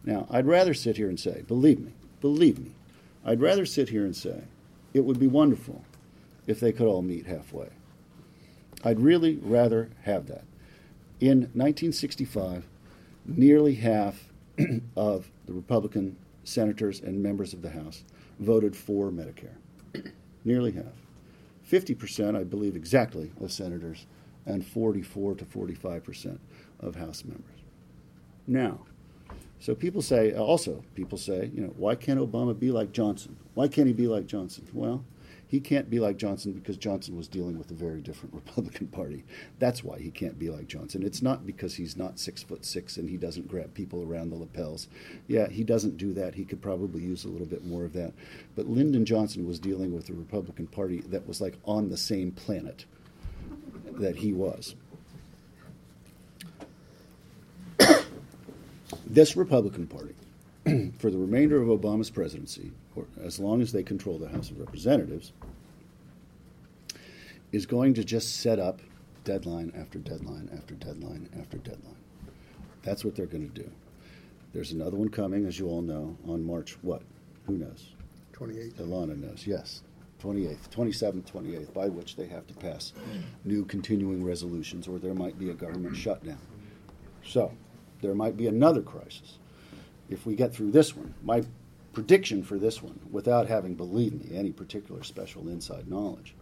[0.04, 2.72] Now, I'd rather sit here and say, believe me, believe me,
[3.24, 4.42] I'd rather sit here and say,
[4.94, 5.84] it would be wonderful
[6.46, 7.68] if they could all meet halfway.
[8.82, 10.44] I'd really rather have that.
[11.20, 12.64] In 1965,
[13.26, 14.24] nearly half
[14.96, 18.02] of the Republican senators and members of the House
[18.38, 19.56] voted for Medicare.
[20.44, 20.84] nearly half.
[21.70, 24.06] 50%, I believe exactly, of senators
[24.46, 26.38] and 44 to 45%
[26.80, 27.60] of House members.
[28.46, 28.80] Now,
[29.60, 33.36] so people say, also, people say, you know, why can't Obama be like Johnson?
[33.54, 34.66] Why can't he be like Johnson?
[34.72, 35.04] Well,
[35.50, 39.24] he can't be like Johnson because Johnson was dealing with a very different Republican Party.
[39.58, 41.02] That's why he can't be like Johnson.
[41.02, 44.36] It's not because he's not six foot six and he doesn't grab people around the
[44.36, 44.86] lapels.
[45.26, 46.36] Yeah, he doesn't do that.
[46.36, 48.12] He could probably use a little bit more of that.
[48.54, 52.30] But Lyndon Johnson was dealing with a Republican Party that was like on the same
[52.30, 52.84] planet
[53.94, 54.76] that he was.
[59.04, 60.14] this Republican Party,
[60.98, 64.58] for the remainder of Obama's presidency, or as long as they control the House of
[64.58, 65.32] Representatives,
[67.52, 68.80] is going to just set up
[69.24, 71.96] deadline after deadline after deadline after deadline.
[72.82, 73.70] That's what they're going to do.
[74.52, 77.02] There's another one coming, as you all know, on March what?
[77.46, 77.90] Who knows?
[78.34, 78.74] 28th.
[78.74, 79.82] Ilana knows, yes.
[80.22, 82.92] 28th, 27th, 28th, by which they have to pass
[83.44, 86.38] new continuing resolutions or there might be a government shutdown.
[87.24, 87.52] So,
[88.02, 89.38] there might be another crisis
[90.10, 91.14] if we get through this one.
[91.22, 91.44] My
[91.92, 96.34] prediction for this one, without having, believe me, any particular special inside knowledge,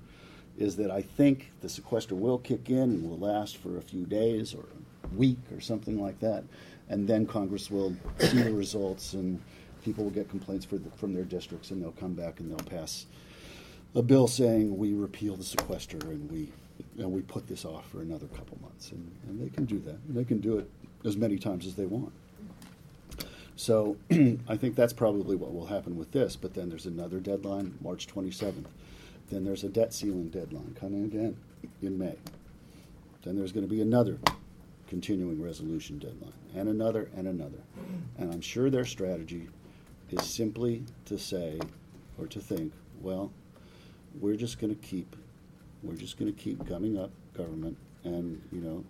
[0.58, 4.04] is that I think the sequester will kick in and will last for a few
[4.04, 4.64] days or
[5.04, 6.44] a week or something like that.
[6.88, 9.40] And then Congress will see the results and
[9.84, 13.06] people will get complaints the, from their districts and they'll come back and they'll pass
[13.94, 16.52] a bill saying we repeal the sequester and we
[16.98, 18.92] and we put this off for another couple months.
[18.92, 19.98] And, and they can do that.
[20.06, 20.70] And they can do it
[21.04, 22.12] as many times as they want.
[23.58, 23.96] So
[24.48, 26.36] I think that's probably what will happen with this.
[26.36, 28.66] But then there's another deadline, March 27th.
[29.30, 31.36] Then there's a debt ceiling deadline coming again
[31.82, 32.14] in May.
[33.24, 34.20] Then there's going to be another
[34.86, 37.58] continuing resolution deadline, and another, and another.
[38.16, 39.48] And I'm sure their strategy
[40.10, 41.58] is simply to say
[42.16, 43.32] or to think, well,
[44.20, 45.16] we're just going to keep,
[45.82, 48.84] we're just going to keep gumming up government, and you know,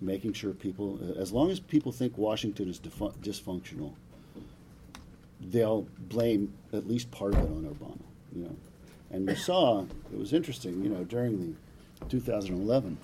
[0.00, 3.92] making sure people, as long as people think Washington is dysfunctional,
[5.40, 7.98] they'll blame at least part of it on Obama.
[8.34, 8.56] You know,
[9.10, 10.82] and you saw it was interesting.
[10.82, 11.56] You know, during
[12.00, 12.98] the 2011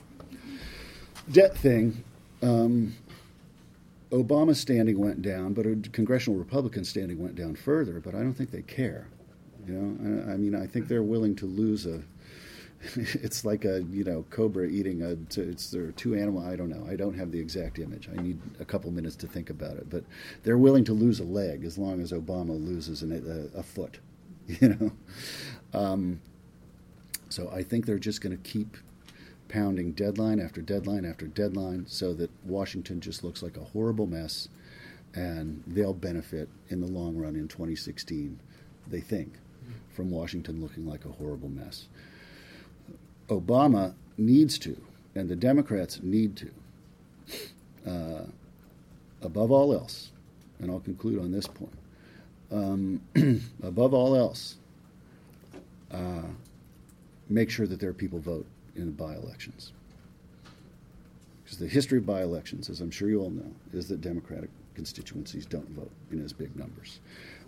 [1.30, 2.02] debt thing,
[2.42, 2.94] um,
[4.10, 8.00] Obama's standing went down, but a congressional Republican standing went down further.
[8.00, 9.06] But I don't think they care.
[9.66, 12.02] You know, I, I mean, I think they're willing to lose a
[12.94, 16.70] it's like a you know cobra eating a it's there are two animal I don't
[16.70, 16.86] know.
[16.90, 18.08] I don't have the exact image.
[18.08, 19.90] I need a couple minutes to think about it.
[19.90, 20.04] But
[20.42, 23.98] they're willing to lose a leg as long as Obama loses an, a, a, foot
[24.46, 25.78] you know?
[25.78, 26.20] Um,
[27.28, 28.76] so I think they're just going to keep
[29.48, 34.48] pounding deadline after deadline after deadline so that Washington just looks like a horrible mess
[35.14, 38.38] and they'll benefit in the long run in 2016
[38.86, 39.34] they think
[39.92, 41.86] from Washington looking like a horrible mess.
[43.30, 44.76] Obama needs to,
[45.14, 46.50] and the Democrats need to,
[47.86, 48.24] uh,
[49.22, 50.10] above all else,
[50.58, 51.72] and I'll conclude on this point,
[52.50, 53.00] um,
[53.62, 54.56] above all else,
[55.92, 56.22] uh,
[57.28, 59.72] make sure that their people vote in by elections.
[61.44, 64.50] Because the history of by elections, as I'm sure you all know, is that Democratic
[64.74, 67.00] constituencies don't vote in as big numbers.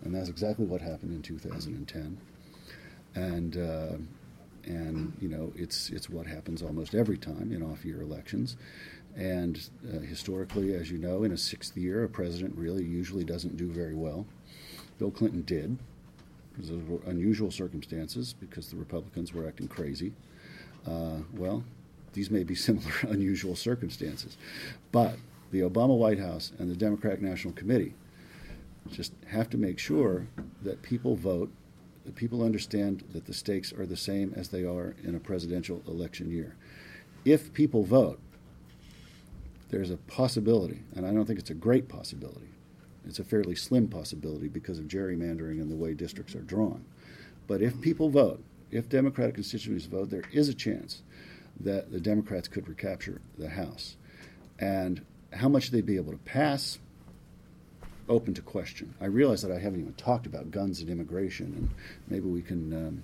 [0.05, 2.19] And that's exactly what happened in 2010.
[3.15, 3.97] And uh,
[4.65, 8.57] and you know it's it's what happens almost every time in off-year elections.
[9.15, 13.59] And uh, historically, as you know, in a sixth year, a president really usually doesn't
[13.59, 14.27] do very well.
[14.99, 15.79] Bill Clinton did.
[16.53, 20.13] Because of unusual circumstances, because the Republicans were acting crazy.
[20.87, 21.65] Uh, well,
[22.13, 24.37] these may be similar unusual circumstances.
[24.91, 25.17] But
[25.51, 27.95] the Obama White House and the Democratic National Committee
[28.91, 30.27] just have to make sure
[30.63, 31.51] that people vote
[32.05, 35.83] that people understand that the stakes are the same as they are in a presidential
[35.87, 36.57] election year.
[37.25, 38.19] If people vote,
[39.71, 42.49] there's a possibility, and I don't think it's a great possibility.
[43.07, 46.85] It's a fairly slim possibility because of gerrymandering and the way districts are drawn.
[47.47, 51.03] But if people vote, if Democratic constituencies vote, there is a chance
[51.61, 53.97] that the Democrats could recapture the House.
[54.59, 56.79] And how much they'd be able to pass,
[58.09, 58.95] open to question.
[59.01, 61.71] I realize that I haven't even talked about guns and immigration, and
[62.09, 63.03] maybe we can, um,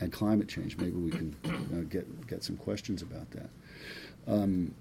[0.00, 0.76] and climate change.
[0.76, 3.50] Maybe we can uh, get get some questions about that.
[4.26, 4.74] Um,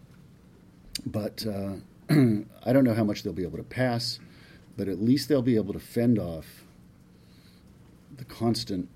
[1.06, 1.74] but uh,
[2.10, 4.20] I don't know how much they'll be able to pass,
[4.78, 6.46] but at least they'll be able to fend off
[8.18, 8.90] the constant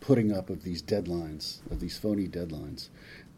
[0.00, 2.88] putting up of these deadlines, of these phony deadlines,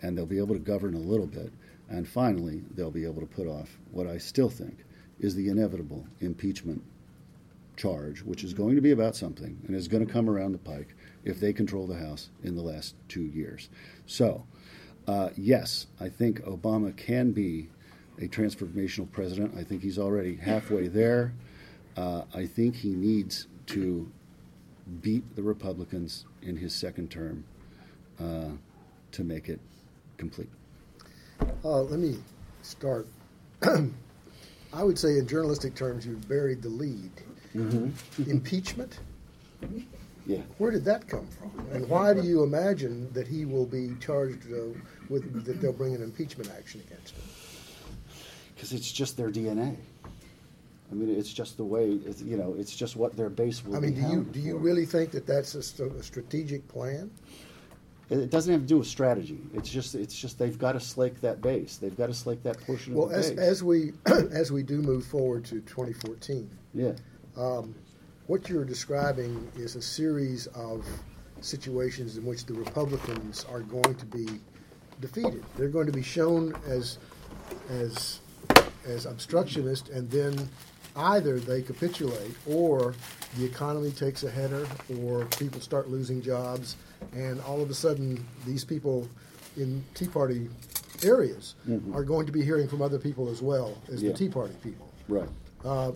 [0.01, 1.53] and they'll be able to govern a little bit.
[1.91, 4.85] And finally, they'll be able to put off what I still think
[5.21, 6.83] is the inevitable impeachment
[7.77, 10.59] charge, which is going to be about something and is going to come around the
[10.59, 13.69] pike if they control the House in the last two years.
[14.07, 14.45] So,
[15.07, 17.69] uh, yes, I think Obama can be
[18.19, 19.55] a transformational president.
[19.59, 21.33] I think he's already halfway there.
[21.97, 24.11] Uh, I think he needs to
[25.01, 27.45] beat the Republicans in his second term
[28.21, 28.51] uh,
[29.13, 29.61] to make it
[30.17, 30.51] complete.
[31.65, 32.17] Uh, let me
[32.63, 33.07] start.
[34.75, 37.13] I would say, in journalistic terms, you've buried the lead.
[37.55, 38.31] Mm-hmm.
[38.31, 38.99] Impeachment?
[40.27, 40.39] Yeah.
[40.59, 41.53] Where did that come from?
[41.73, 44.77] And why do you imagine that he will be charged uh,
[45.09, 47.23] with, that they'll bring an impeachment action against him?
[48.55, 49.77] Because it's just their DNA.
[50.91, 53.77] I mean, it's just the way, it's, you know, it's just what their base will
[53.77, 57.11] I mean, do you, do you really think that that's a, st- a strategic plan?
[58.11, 59.41] It doesn't have to do with strategy.
[59.55, 61.79] It's just, it's just they've got to slake that base.
[61.79, 63.39] They've got to slake that portion Well, of the as, base.
[63.39, 63.93] as we
[64.33, 66.93] as we do move forward to 2014, yeah.
[67.37, 67.75] Um,
[68.27, 70.87] what you're describing is a series of
[71.41, 74.27] situations in which the Republicans are going to be
[75.01, 75.45] defeated.
[75.57, 76.99] They're going to be shown as
[77.69, 78.21] as
[78.87, 80.49] as obstructionist, and then
[80.97, 82.95] either they capitulate, or
[83.37, 84.67] the economy takes a header,
[85.01, 86.77] or people start losing jobs,
[87.13, 89.09] and all of a sudden these people
[89.57, 90.49] in Tea Party
[91.03, 91.95] areas mm-hmm.
[91.95, 94.13] are going to be hearing from other people as well as Yeah.
[94.13, 95.29] the Tea Party people Right.
[95.65, 95.93] Uh,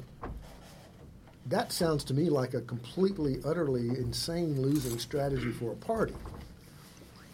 [1.46, 6.14] that sounds to me like a completely, utterly insane losing strategy for a party.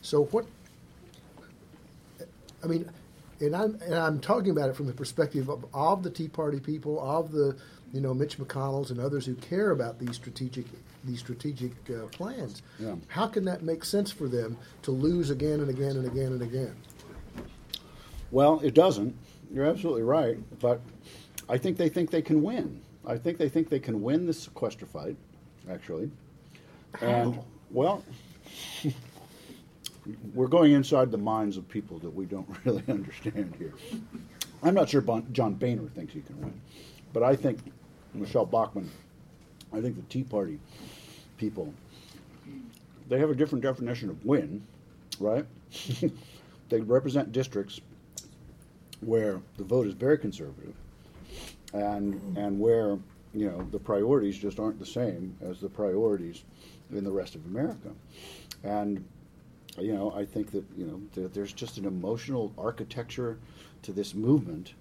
[0.02, 0.46] So what?
[2.62, 2.88] I mean,
[3.44, 6.60] and I'm and I'm talking about it from the perspective of, of the Tea Party
[6.60, 7.56] people, of the
[7.92, 10.66] you know Mitch McConnell's and others who care about these strategic
[11.04, 12.62] these strategic uh, plans.
[12.78, 12.96] Yeah.
[13.08, 16.42] How can that make sense for them to lose again and again and again and
[16.42, 16.74] again?
[18.30, 19.16] Well, it doesn't.
[19.52, 20.38] You're absolutely right.
[20.60, 20.80] But
[21.48, 22.80] I think they think they can win.
[23.06, 25.16] I think they think they can win this sequester fight,
[25.70, 26.10] actually.
[27.00, 27.38] And,
[27.70, 28.02] well,
[30.34, 33.74] we're going inside the minds of people that we don't really understand here.
[34.62, 36.60] I'm not sure Bon- John Boehner thinks he can win.
[37.12, 37.58] But I think
[38.12, 38.90] Michele Bachmann,
[39.72, 40.58] I think the Tea Party
[41.36, 41.72] people,
[43.08, 44.62] they have a different definition of win,
[45.18, 45.46] right?
[46.68, 47.80] they represent districts
[49.00, 50.74] where the vote is very conservative
[51.74, 52.98] and and where
[53.34, 56.44] you know the priorities just aren't the same as the priorities
[56.92, 57.90] in the rest of America
[58.62, 59.04] and
[59.78, 63.38] you know I think that you know there, there's just an emotional architecture
[63.82, 64.74] to this movement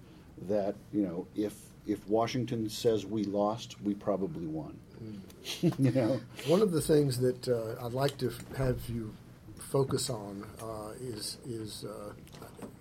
[0.48, 1.54] that you know if
[1.86, 4.78] if Washington says we lost we probably won
[5.60, 9.14] you know One of the things that uh, I'd like to have you
[9.58, 12.12] focus on uh, is is uh,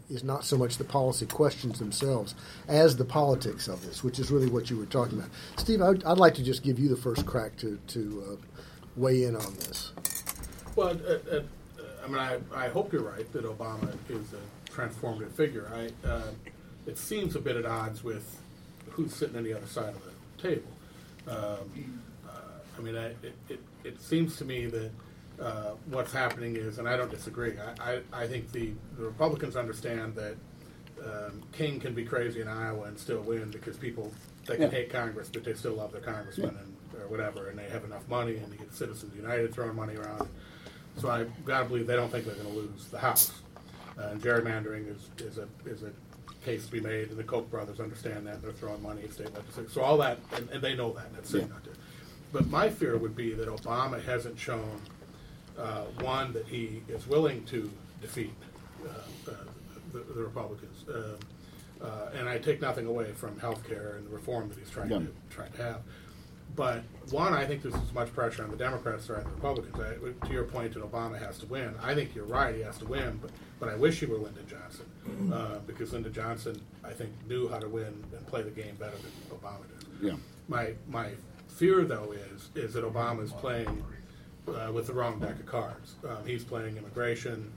[0.09, 2.35] is not so much the policy questions themselves
[2.67, 5.31] as the politics of this, which is really what you were talking about.
[5.57, 8.35] Steve, I'd, I'd like to just give you the first crack to to uh,
[8.95, 9.91] weigh in on this.
[10.75, 11.41] Well, uh, uh,
[12.03, 15.71] I mean, I, I hope you're right that Obama is a transformative figure.
[15.73, 16.31] I, uh,
[16.85, 18.39] it seems a bit at odds with
[18.89, 20.67] who's sitting on the other side of the table.
[21.27, 22.31] Um, uh,
[22.77, 24.91] I mean, I, it, it, it seems to me that
[25.39, 29.55] uh, what's happening is, and I don't disagree, I, I, I think the, the Republicans
[29.55, 30.35] understand that
[31.03, 34.11] um, King can be crazy in Iowa and still win because people,
[34.45, 34.69] they can Yeah.
[34.77, 38.07] hate Congress, but they still love their congressman and, or whatever, and they have enough
[38.09, 40.27] money, and you get Citizens United throwing money around.
[40.97, 43.31] So I gotta believe they don't think they're gonna lose the House.
[43.97, 45.91] Uh, and gerrymandering is, is a, is a
[46.43, 49.31] case to be made, and the Koch brothers understand that, they're throwing money at state
[49.33, 49.71] legislatures.
[49.71, 51.55] So all that, and, and they know that, that's sitting Yeah.
[51.55, 51.73] out there.
[52.31, 54.81] But my fear would be that Obama hasn't shown,
[55.59, 57.69] uh, one, that he is willing to
[58.01, 58.33] defeat
[58.83, 58.89] uh,
[59.29, 59.33] uh,
[59.91, 60.83] the, the Republicans.
[60.89, 61.17] Um,
[61.87, 64.89] uh, and I take nothing away from health care and the reform that he's trying
[64.89, 64.99] Yeah.
[64.99, 65.81] to trying to have.
[66.55, 69.75] But one, I think there's as much pressure on the Democrats as on the Republicans.
[69.79, 71.73] I, to your point, that Obama has to win.
[71.81, 73.19] I think you're right; he has to win.
[73.21, 77.47] But but I wish he were Lyndon Johnson uh, because Lyndon Johnson, I think, knew
[77.47, 80.07] how to win and play the game better than Obama did.
[80.09, 80.15] yeah
[80.47, 81.11] My my
[81.47, 83.83] fear though is is that Obama is playing
[84.47, 85.95] uh, with the wrong deck of cards.
[86.07, 87.51] Um, he's playing immigration,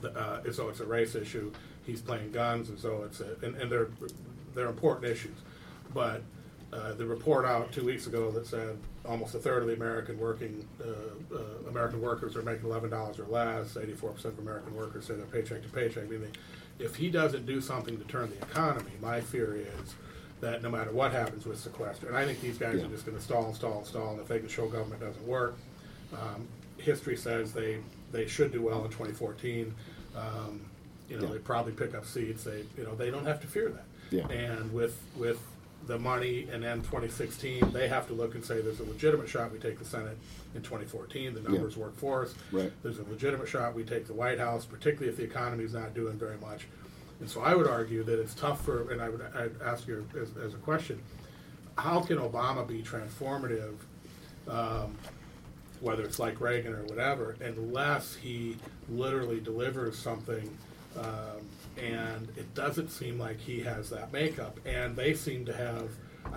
[0.00, 1.52] the, uh, though it's a race issue.
[1.84, 3.88] He's playing guns and so it's a, and, and they're
[4.54, 5.36] they're important issues.
[5.94, 6.22] But
[6.72, 10.18] uh, the report out two weeks ago that said almost a third of the American
[10.18, 13.76] working uh, uh, American workers are making eleven dollars or less.
[13.76, 16.04] Eighty-four percent of American workers say they're paycheck to paycheck.
[16.04, 19.94] I mean, they, if he doesn't do something to turn the economy, my fear is
[20.40, 22.84] that no matter what happens with sequester, and I think these guys Yeah.
[22.84, 25.00] are just going to stall and stall and stall, and if they can show government
[25.00, 25.56] doesn't work,
[26.12, 26.46] um,
[26.76, 27.78] history says they
[28.12, 29.74] they should do well in 2014.
[30.16, 30.60] Um,
[31.08, 31.32] you know, Yeah.
[31.32, 32.44] they probably pick up seats.
[32.44, 33.84] They you know they don't have to fear that.
[34.10, 34.28] Yeah.
[34.28, 35.40] And with with
[35.88, 39.50] the money and then 2016, they have to look and say there's a legitimate shot
[39.50, 40.16] we take the Senate
[40.54, 41.34] in 2014.
[41.34, 42.34] The numbers work for us.
[42.52, 42.70] Right.
[42.82, 45.94] There's a legitimate shot we take the White House, particularly if the economy is not
[45.94, 46.68] doing very much.
[47.18, 50.06] And so I would argue that it's tough for, and I would I'd ask you
[50.20, 51.02] as, as a question,
[51.76, 53.74] how can Obama be transformative
[54.48, 54.96] um,
[55.80, 58.56] whether it's like Reagan or whatever, unless he
[58.88, 60.56] literally delivers something.
[60.96, 61.42] Um,
[61.76, 64.58] and it doesn't seem like he has that makeup.
[64.66, 65.88] And they seem to have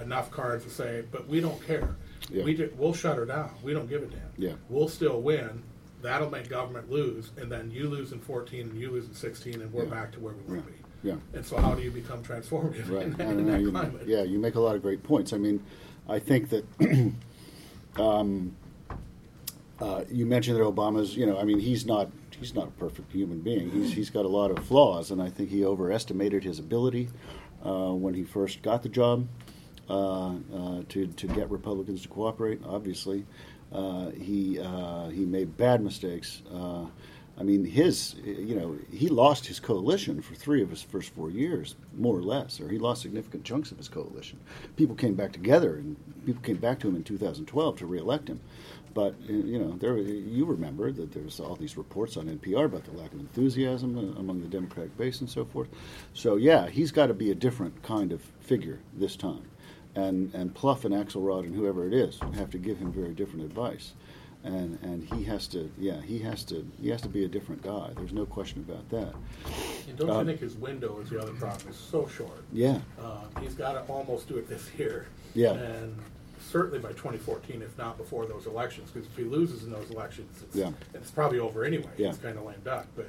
[0.02, 1.96] enough cards to say, but we don't care.
[2.30, 2.44] Yeah.
[2.44, 3.52] We ju- we'll shut her down.
[3.64, 4.20] We don't give a damn.
[4.38, 4.54] Yeah.
[4.70, 5.64] We'll still win.
[6.04, 9.62] That'll make government lose, and then you lose in 14 and you lose in 16,
[9.62, 9.90] and we're Yeah.
[9.90, 10.78] back to where we want to be.
[11.04, 11.16] Yeah.
[11.34, 13.04] And so, how do you become transformative Right.
[13.08, 14.08] in, that- in that You, climate?
[14.08, 15.34] yeah, you make a lot of great points.
[15.34, 15.64] I mean,
[16.08, 16.66] I think that
[18.02, 18.56] um,
[19.80, 21.16] uh, you mentioned that Obama's.
[21.16, 22.10] You know, I mean, he's not
[22.42, 23.72] he's not a perfect human being.
[23.72, 27.08] He's he's got a lot of flaws, and I think he overestimated his ability
[27.66, 29.28] uh, when he first got the job
[29.90, 32.60] uh, uh, to to get Republicans to cooperate.
[32.66, 33.26] Obviously,
[33.72, 36.42] uh, he uh, he made bad mistakes.
[36.54, 36.88] Uh,
[37.38, 41.32] I mean, his, you know, he lost his coalition for three of his first four
[41.32, 44.40] years, more or less, or he lost significant chunks of his coalition.
[44.76, 48.42] People came back together, and people came back to him in 2012 to reelect him.
[48.94, 52.84] But uh, you know, there you remember that there's all these reports on NPR about
[52.86, 55.70] the lack of enthusiasm uh, among the Democratic base and so forth.
[56.14, 59.50] So yeah, he's got to be a different kind of figure this time,
[59.96, 63.46] and and Plouffe and Axelrod and whoever it is have to give him very different
[63.46, 63.94] advice
[64.44, 67.62] and and he has to yeah he has to he has to be a different
[67.62, 69.14] guy there's no question about that
[69.88, 71.68] And don't Uh, you think his window is the other problem?
[71.70, 72.44] It's so short.
[72.52, 75.06] yeah Um, he's got to almost do it this year.
[75.36, 75.54] Yeah.
[75.54, 75.96] And
[76.52, 80.30] certainly by 2014, if not before those elections, because if he loses in those elections,
[80.44, 80.72] it's, Yeah.
[80.94, 81.90] it's probably over anyway.
[81.98, 82.10] Yeah.
[82.10, 82.86] He's kind of lame duck.
[82.96, 83.08] But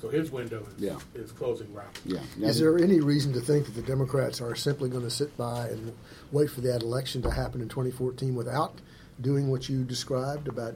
[0.00, 0.98] so his window is, Yeah.
[1.14, 2.14] is closing rapidly.
[2.16, 5.10] yeah Now Is there any reason to think that the Democrats are simply going to
[5.10, 5.92] sit by and
[6.32, 8.74] wait for that election to happen in 2014 without
[9.20, 10.74] doing what you described about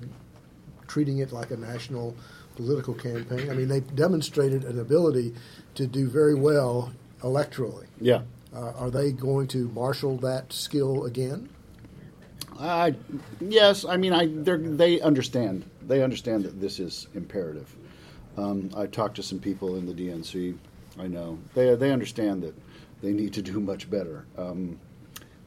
[0.86, 2.14] treating it like a national
[2.56, 3.50] political campaign?
[3.50, 5.34] I mean, they demonstrated an ability
[5.74, 6.92] to do very well
[7.22, 7.86] electorally.
[8.00, 8.22] yeah
[8.54, 11.48] Uh, are they going to marshal that skill again?
[12.58, 12.94] I
[13.40, 14.60] yes I mean I they're,
[15.02, 15.64] understand.
[15.86, 17.74] They understand that this is imperative.
[18.36, 20.56] Um, I talked to some people in the DNC
[20.98, 21.38] I know.
[21.54, 22.54] They they understand that
[23.02, 24.26] they need to do much better.
[24.38, 24.78] Um,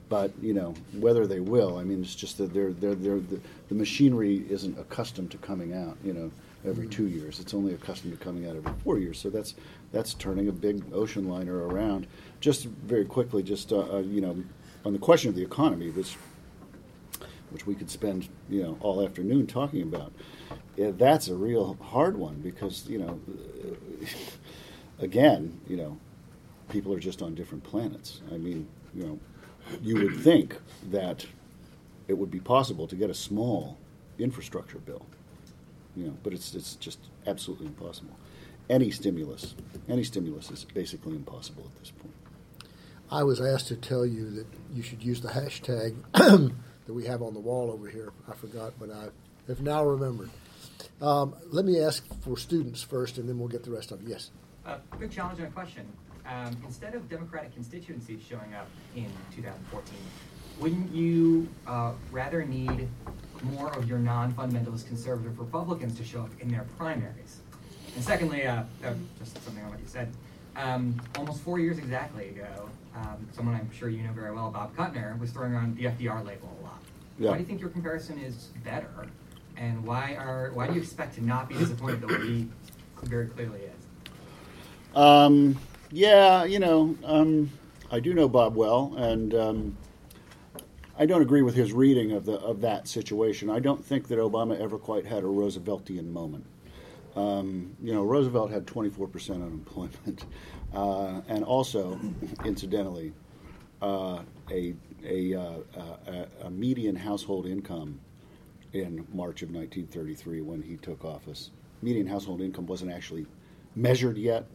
[0.09, 3.41] but you know whether they will I mean it's just that they're they're, they're the,
[3.69, 6.31] the machinery isn't accustomed to coming out you know
[6.65, 7.39] every two years.
[7.39, 9.19] It's only accustomed to coming out every four years.
[9.19, 9.55] So that's
[9.91, 12.07] that's turning a big ocean liner around.
[12.39, 14.43] Just very quickly just uh, uh, you know
[14.85, 16.15] on the question of the economy which
[17.51, 20.11] which we could spend you know all afternoon talking about.
[20.75, 23.19] Yeah, that's a real hard one because you know,
[24.99, 25.97] again, you know,
[26.69, 28.21] people are just on different planets.
[28.31, 29.19] I mean, you know,
[29.81, 30.57] you would think
[30.91, 31.25] that
[32.07, 33.77] it would be possible to get a small
[34.19, 35.05] infrastructure bill,
[35.95, 38.15] you know, but it's it's just absolutely impossible.
[38.69, 39.55] Any stimulus,
[39.87, 42.13] any stimulus is basically impossible at this point.
[43.09, 45.95] I was asked to tell you that you should use the hashtag
[46.87, 48.11] that we have on the wall over here.
[48.27, 49.09] I forgot, but I
[49.47, 50.29] have now remembered.
[51.01, 54.09] Um, let me ask for students first, and then we'll get the rest of you.
[54.09, 54.31] Yes.
[54.65, 54.77] Uh,
[55.11, 55.85] challenge and a question.
[56.25, 59.93] Um, instead of Democratic constituencies showing up in 2014,
[60.59, 62.87] wouldn't you uh, rather need
[63.43, 67.41] more of your non-fundamentalist conservative Republicans to show up in their primaries?
[67.95, 70.11] And secondly, uh, uh, just something on what you said.
[70.55, 74.75] Um, almost four years exactly ago, um, someone I'm sure you know very well, Bob
[74.75, 76.76] Kuttner, was throwing around the FDR label a lot.
[77.19, 77.31] Yeah.
[77.31, 79.07] Why do you think your comparison is better?
[79.55, 82.49] And why are why do you expect to not be disappointed the way he
[83.03, 84.95] very clearly is?
[84.95, 85.57] Um,
[85.91, 87.49] yeah, you know, um,
[87.91, 89.77] I do know Bob well, and um,
[90.97, 93.49] I don't agree with his reading of the of that situation.
[93.49, 96.45] I don't think that Obama ever quite had a Rooseveltian moment.
[97.15, 100.25] Um, you know, Roosevelt had 24 percent unemployment,
[100.73, 101.99] uh, and also,
[102.45, 103.13] incidentally,
[103.81, 104.19] uh,
[104.51, 104.75] a
[105.05, 105.57] a, uh,
[106.07, 107.99] a a median household income
[108.73, 111.51] in March of 1933 when he took office.
[111.81, 113.25] Median household income wasn't actually
[113.75, 114.45] measured yet.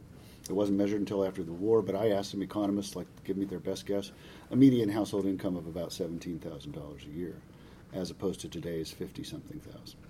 [0.49, 3.45] It wasn't measured until after the war, but I asked some economists, like, give me
[3.45, 4.11] their best guess.
[4.51, 7.37] A median household income of about $17,000 a year,
[7.93, 10.01] as opposed to today's 50 something thousand.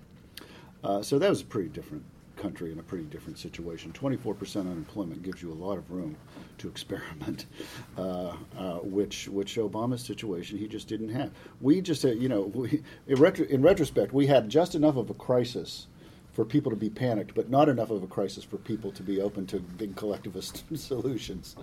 [0.83, 2.05] Uh, so that was pretty different
[2.43, 3.93] country in a pretty different situation.
[3.93, 6.16] 24% unemployment gives you a lot of room
[6.59, 7.47] to experiment,
[7.97, 11.30] uh, uh, which which Obama's situation he just didn't have.
[11.61, 15.09] We just, uh, you know, we, in, retro, in retrospect, we had just enough of
[15.09, 15.86] a crisis
[16.32, 19.20] for people to be panicked, but not enough of a crisis for people to be
[19.20, 21.55] open to big collectivist solutions.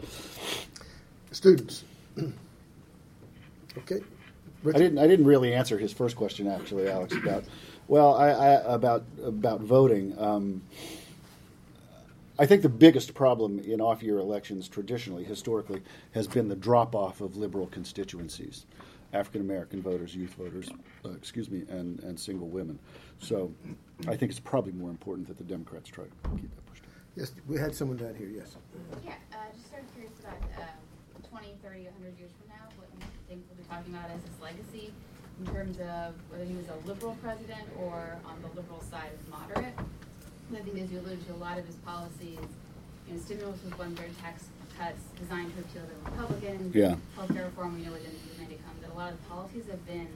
[1.31, 1.83] Students.
[3.77, 4.01] okay.
[4.67, 4.97] I didn't.
[4.97, 7.13] I didn't really answer his first question, actually, Alex.
[7.15, 7.43] About
[7.89, 10.17] well, I, I about about voting.
[10.17, 10.61] Um,
[12.37, 15.81] I think the biggest problem in off-year elections, traditionally, historically,
[16.13, 18.65] has been the drop-off of liberal constituencies,
[19.11, 20.69] African American voters, youth voters,
[21.03, 22.79] uh, excuse me, and and single women.
[23.17, 23.51] So,
[24.07, 26.83] I think it's probably more important that the Democrats try to keep that pushed.
[27.17, 28.29] Yes, we had someone down here.
[28.29, 28.55] Yes.
[29.03, 32.87] Yeah, uh, just sort of curious about um, 20, 30, 100 years from now, what
[33.01, 34.93] you think we'll be talking about as his legacy
[35.39, 39.29] in terms of whether he was a liberal president or on the liberal side of
[39.29, 39.73] moderate.
[40.51, 42.39] I think as you alluded to, a lot of his policies,
[43.07, 44.45] you know, stimulus was one third tax
[44.77, 46.75] cuts designed to appeal to Republicans.
[46.75, 46.95] Yeah.
[47.17, 49.85] Healthcare reform, we know where the money come, That a lot of the policies have
[49.85, 50.07] been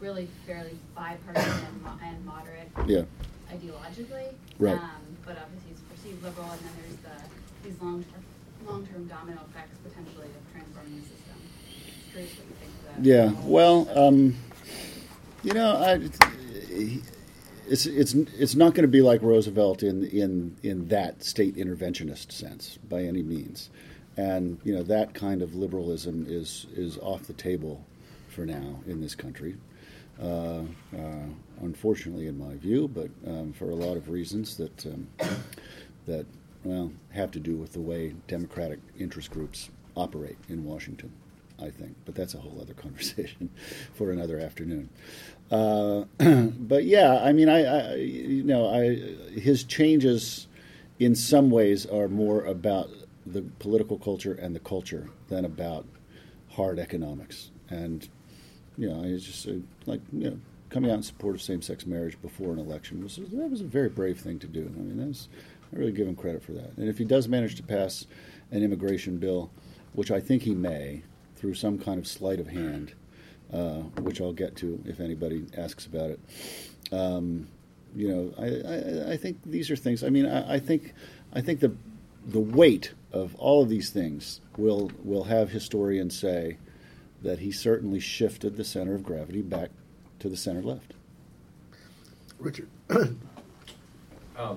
[0.00, 3.02] really fairly bipartisan and, mo- and moderate Yeah.
[3.50, 4.30] ideologically.
[4.58, 4.74] Right.
[4.78, 8.04] Um, but obviously it's perceived liberal, and then there's the, these long,
[8.66, 11.36] long-term domino effects potentially of transforming the system.
[11.74, 13.04] Just curious what you think of that.
[13.04, 13.32] Yeah.
[13.48, 14.36] Well, um,
[15.42, 16.00] you know, I,
[17.68, 22.32] it's it's it's not going to be like Roosevelt in in in that state interventionist
[22.32, 23.70] sense by any means,
[24.16, 27.84] and you know that kind of liberalism is is off the table
[28.28, 29.56] for now in this country.
[30.20, 30.62] Uh,
[30.96, 31.26] uh,
[31.60, 35.08] unfortunately, in my view, but um, for a lot of reasons that um,
[36.06, 36.26] that
[36.64, 41.12] well have to do with the way democratic interest groups operate in Washington.
[41.60, 43.50] I think, but that's a whole other conversation
[43.94, 44.88] for another afternoon.
[45.50, 48.94] Uh, but yeah, I mean, I, I, you know, I
[49.38, 50.46] his changes
[50.98, 52.90] in some ways are more about
[53.26, 55.86] the political culture and the culture than about
[56.50, 57.50] hard economics.
[57.70, 58.08] And
[58.76, 59.52] you know, it's just uh,
[59.86, 60.38] like you know,
[60.70, 63.88] coming out in support of same-sex marriage before an election was that was a very
[63.88, 64.72] brave thing to do.
[64.76, 65.28] I mean, that's
[65.72, 66.76] I really give him credit for that.
[66.76, 68.06] And if he does manage to pass
[68.50, 69.50] an immigration bill,
[69.92, 71.02] which I think he may,
[71.38, 72.92] through some kind of sleight of hand,
[73.52, 76.20] uh, which I'll get to if anybody asks about it.
[76.92, 77.48] Um,
[77.94, 80.04] you know, I, I, I, think these are things.
[80.04, 80.94] I mean, I, I, think
[81.32, 81.74] I think the
[82.26, 86.58] the weight of all of these things will will have historians say
[87.22, 89.70] that he certainly shifted the center of gravity back
[90.20, 90.94] to the center left.
[92.38, 92.68] Richard.
[92.90, 93.16] um,
[94.36, 94.56] I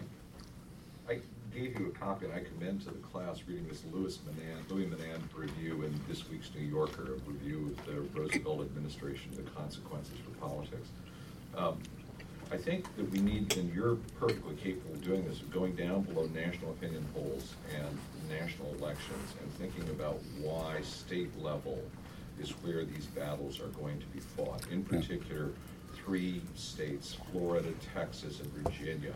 [1.53, 4.85] gave you a copy, and I commend to the class reading this Louis Menand, Louis
[4.85, 10.15] Menand review in this week's New Yorker, a review of the Roosevelt administration, the consequences
[10.23, 10.87] for politics.
[11.57, 11.79] Um,
[12.51, 16.01] I think that we need, and you're perfectly capable of doing this, of going down
[16.01, 17.97] below national opinion polls and
[18.29, 21.79] national elections and thinking about why state level
[22.41, 24.61] is where these battles are going to be fought.
[24.71, 25.51] In particular,
[25.93, 29.13] three states, Florida, Texas, and Virginia,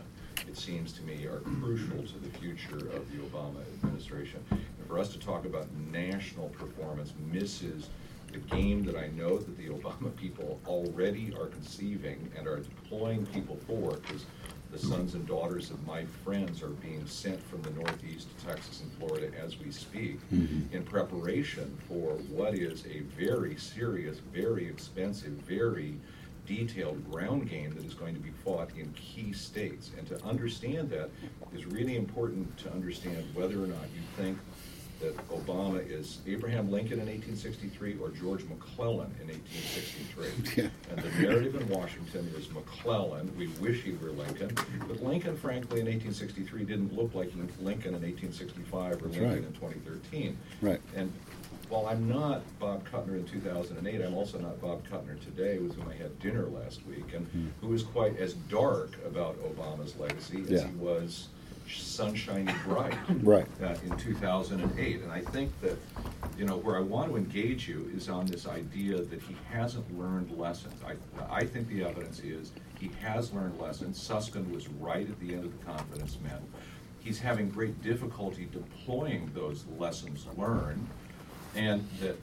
[0.48, 4.40] it seems to me are crucial to the future of the Obama administration.
[4.50, 7.88] And for us to talk about national performance misses
[8.32, 13.26] the game that I know that the Obama people already are conceiving and are deploying
[13.26, 14.24] people for, because
[14.72, 18.82] the sons and daughters of my friends are being sent from the Northeast to Texas
[18.82, 20.72] and Florida as we speak Mhm.
[20.72, 25.94] in preparation for what is a very serious, very expensive, very
[26.46, 29.90] detailed ground game that is going to be fought in key states.
[29.98, 31.10] And to understand that
[31.54, 34.38] is really important to understand whether or not you think
[35.00, 40.26] that Obama is Abraham Lincoln in 1863 or George McClellan in 1863.
[40.56, 40.70] Yeah.
[40.90, 43.30] And the narrative in Washington is McClellan.
[43.36, 44.56] We wish he were Lincoln.
[44.88, 47.30] But Lincoln, frankly, in 1863 didn't look like
[47.60, 49.38] Lincoln in 1865 or That's Lincoln right.
[49.38, 50.38] in 2013.
[50.62, 50.80] Right.
[50.94, 51.12] And
[51.68, 55.88] while I'm not Bob Kuttner in 2008, I'm also not Bob Kuttner today, with whom
[55.88, 57.46] I had dinner last week, and Hmm.
[57.60, 60.68] who is quite as dark about Obama's legacy as Yeah.
[60.68, 61.28] he was
[61.68, 62.94] sunshiny bright
[63.24, 63.46] Right.
[63.60, 65.02] uh, in 2008.
[65.02, 65.76] And I think that,
[66.38, 69.98] you know, where I want to engage you is on this idea that he hasn't
[69.98, 70.74] learned lessons.
[70.86, 70.94] I,
[71.28, 74.00] I think the evidence is he has learned lessons.
[74.00, 76.38] Suskind was right at the end of the confidence men.
[77.00, 80.86] He's having great difficulty deploying those lessons learned,
[81.56, 82.16] and that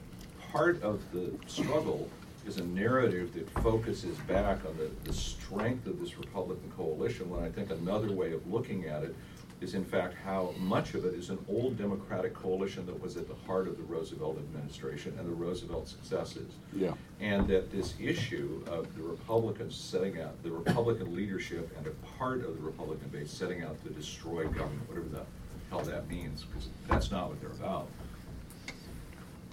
[0.52, 2.10] part of the struggle
[2.46, 7.44] is a narrative that focuses back on the, the strength of this Republican coalition, when
[7.44, 9.16] I think another way of looking at it
[9.62, 13.30] is in fact how much of it is an old Democratic coalition that was at
[13.30, 16.52] the heart of the Roosevelt administration and the Roosevelt successes.
[16.76, 16.94] Yeah.
[17.22, 22.44] And that this issue of the Republicans setting out, the Republican leadership and a part
[22.44, 25.24] of the Republican base setting out to destroy government, whatever the
[25.70, 27.88] hell that means, because that's not what they're about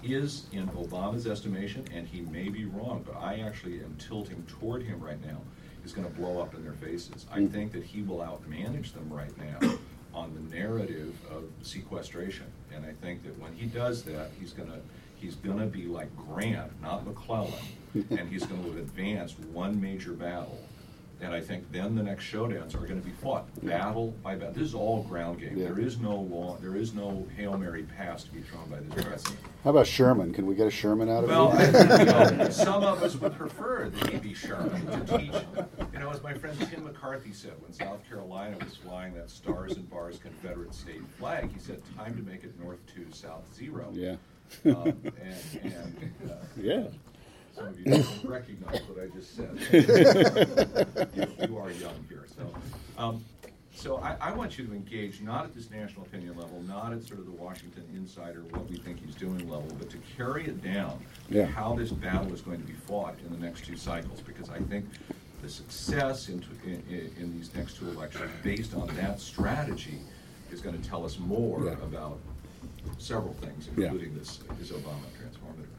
[0.02, 4.82] is, in Obama's estimation, and he may be wrong, but I actually am tilting toward
[4.82, 5.38] him right now,
[5.84, 7.26] is gonna blow up in their faces.
[7.30, 7.50] I Mm.
[7.52, 9.76] think that he will outmanage them right now
[10.12, 12.46] on the narrative of sequestration.
[12.74, 14.80] And I think that when he does that, he's gonna,
[15.16, 17.52] he's gonna be like Grant, not McClellan,
[17.94, 20.58] and he's gonna have advanced one major battle.
[21.22, 24.54] And I think then the next showdowns are gonna be fought, battle by battle.
[24.54, 25.56] This is all ground game.
[25.56, 25.66] Yeah.
[25.66, 29.04] There is no law, there is no Hail Mary pass to be thrown by this
[29.04, 29.38] president.
[29.62, 30.32] How about Sherman?
[30.32, 31.32] Can we get a Sherman out of it?
[31.32, 35.34] Well, I, you know, some of us would prefer that he be Sherman to teach.
[35.92, 39.72] You know, as my friend Tim McCarthy said when South Carolina was flying that Stars
[39.76, 43.90] and Bars Confederate state flag, he said, "Time to make it North two, South zero."
[43.92, 44.16] Yeah.
[44.64, 46.84] Um, and and uh, Yeah.
[47.60, 49.58] Some of you don't recognize what I just said.
[51.14, 52.52] you, you are young here, so.
[52.98, 53.24] Um,
[53.74, 57.02] so I, I want you to engage not at this national opinion level, not at
[57.02, 60.62] sort of the Washington insider, what we think he's doing level, but to carry it
[60.62, 61.00] down.
[61.30, 61.46] Yeah.
[61.46, 64.58] How this battle is going to be fought in the next two cycles, because I
[64.58, 64.84] think
[65.40, 69.98] the success in, in, in- these next two elections, based on that strategy,
[70.52, 71.72] is gonna tell us more Yeah.
[71.84, 72.18] about
[72.98, 73.84] several things, Yeah.
[73.86, 75.04] including this, is Obama.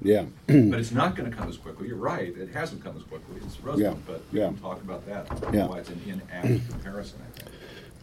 [0.02, 0.26] Yeah.
[0.48, 3.60] But it's not gonna come as quickly, you're right, it hasn't come as quickly, it's
[3.62, 4.48] Roosevelt, Yeah, but we yeah.
[4.48, 5.54] can talk about that.
[5.54, 5.68] Yeah.
[5.68, 7.52] Why it's an inapt comparison, I think.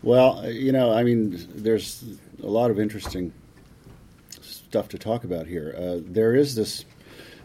[0.02, 2.04] Well, uh, you know, I mean, there's
[2.42, 3.32] a lot of interesting
[4.40, 5.74] stuff to talk about here.
[5.76, 6.84] Uh, there is this,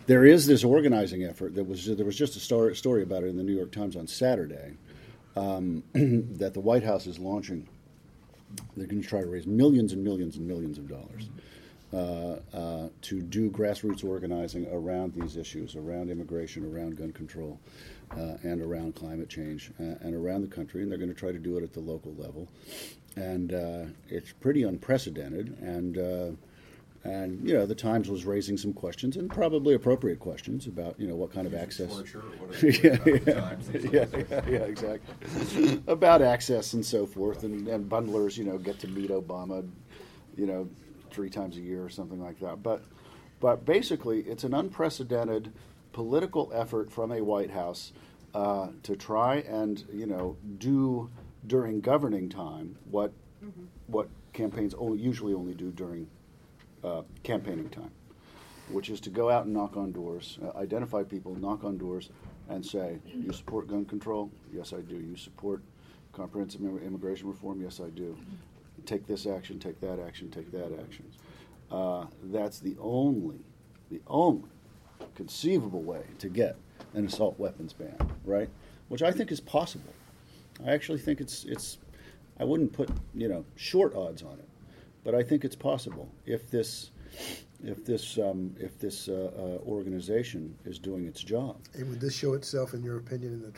[0.06, 3.28] there is this organizing effort that was there was just a story, story about it
[3.28, 4.74] in the New York Times on Saturday
[5.36, 7.68] um, that the White House is launching.
[8.78, 11.42] They're going to try to raise millions and millions and millions of dollars uh,
[11.94, 17.60] to do grassroots organizing around these issues, around immigration, around gun control,
[18.18, 20.82] uh, and around climate change, uh, and around the country.
[20.82, 22.48] And they're going to try to do it at the local level.
[23.16, 25.58] And uh, it's pretty unprecedented.
[25.62, 26.32] And uh,
[27.06, 31.08] and you know, the Times was raising some questions, and probably appropriate questions about you
[31.08, 31.94] know what kind of access.
[31.94, 35.82] Torture, or what is it about the times these yeah, yeah, yeah, exactly.
[35.88, 39.68] About access and so forth, and, and bundlers, you know, get to meet Obama,
[40.38, 40.70] you know,
[41.14, 42.64] three times a year or something like that.
[42.64, 42.84] But,
[43.40, 45.54] but basically, it's an unprecedented
[45.94, 47.94] political effort from a White House
[48.34, 51.10] uh, to try and you know do
[51.46, 53.14] during governing time what
[53.88, 56.08] what campaigns only, usually only do during
[56.84, 57.92] uh, campaigning time
[58.70, 62.10] which is to go out and knock on doors, uh, identify people, knock on doors,
[62.50, 64.32] and say, "You support gun control?
[64.54, 64.96] Yes, I do.
[64.96, 65.62] You support
[66.14, 67.62] comprehensive immigration reform?
[67.62, 68.18] Yes, I do.
[68.86, 69.60] Take this action.
[69.60, 70.30] Take that action.
[70.30, 71.06] Take that action."
[71.72, 73.40] Uh, that's the only,
[73.90, 74.50] the only
[75.16, 76.56] conceivable way to get
[76.94, 78.50] an assault weapons ban, right?
[78.90, 79.94] Which I think is possible.
[80.66, 81.78] I actually think it's it's.
[82.40, 84.50] I wouldn't put you know short odds on it,
[85.04, 86.92] but I think it's possible if this
[87.64, 91.58] if this um, if this uh, uh, organization is doing its job.
[91.74, 93.52] And would this show itself, in your opinion, in the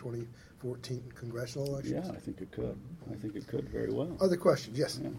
[0.62, 2.08] 2014 congressional elections?
[2.08, 2.78] Yeah, I think it could.
[3.12, 4.16] I think it could very well.
[4.22, 4.78] Other questions?
[4.78, 5.00] Yes.
[5.02, 5.10] Yeah.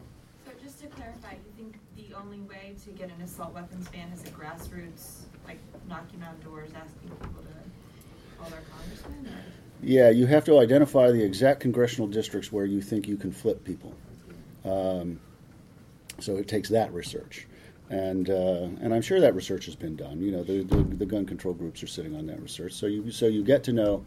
[0.44, 4.10] So just to clarify, you think the only way to get an assault weapons ban
[4.12, 5.58] is a grassroots, like
[5.88, 9.26] knocking on doors, asking people to call their congressman?
[9.26, 9.40] Or?
[9.82, 13.64] Yeah, you have to identify the exact congressional districts where you think you can flip
[13.64, 13.94] people.
[14.64, 15.20] Um,
[16.18, 17.46] so it takes that research,
[17.90, 20.20] and uh, and I'm sure that research has been done.
[20.20, 22.72] You know, the, the the gun control groups are sitting on that research.
[22.72, 24.04] So you so you get to know,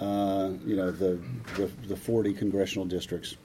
[0.00, 1.20] uh, you know, the,
[1.56, 3.36] the the 40 congressional districts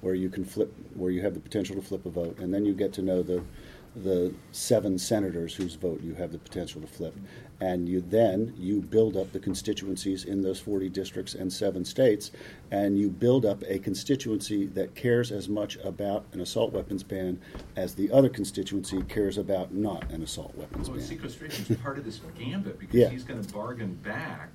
[0.00, 2.64] where you can flip, where you have the potential to flip a vote, and then
[2.64, 3.42] you get to know the
[3.96, 7.14] the seven senators whose vote you have the potential to flip,
[7.60, 12.32] and you then you build up the constituencies in those 40 districts and seven states,
[12.72, 17.40] and you build up a constituency that cares as much about an assault weapons ban
[17.76, 21.06] as the other constituency cares about not an assault weapons Well, ban.
[21.06, 23.10] sequestration is part of this gambit because Yeah.
[23.10, 24.50] he's going to bargain back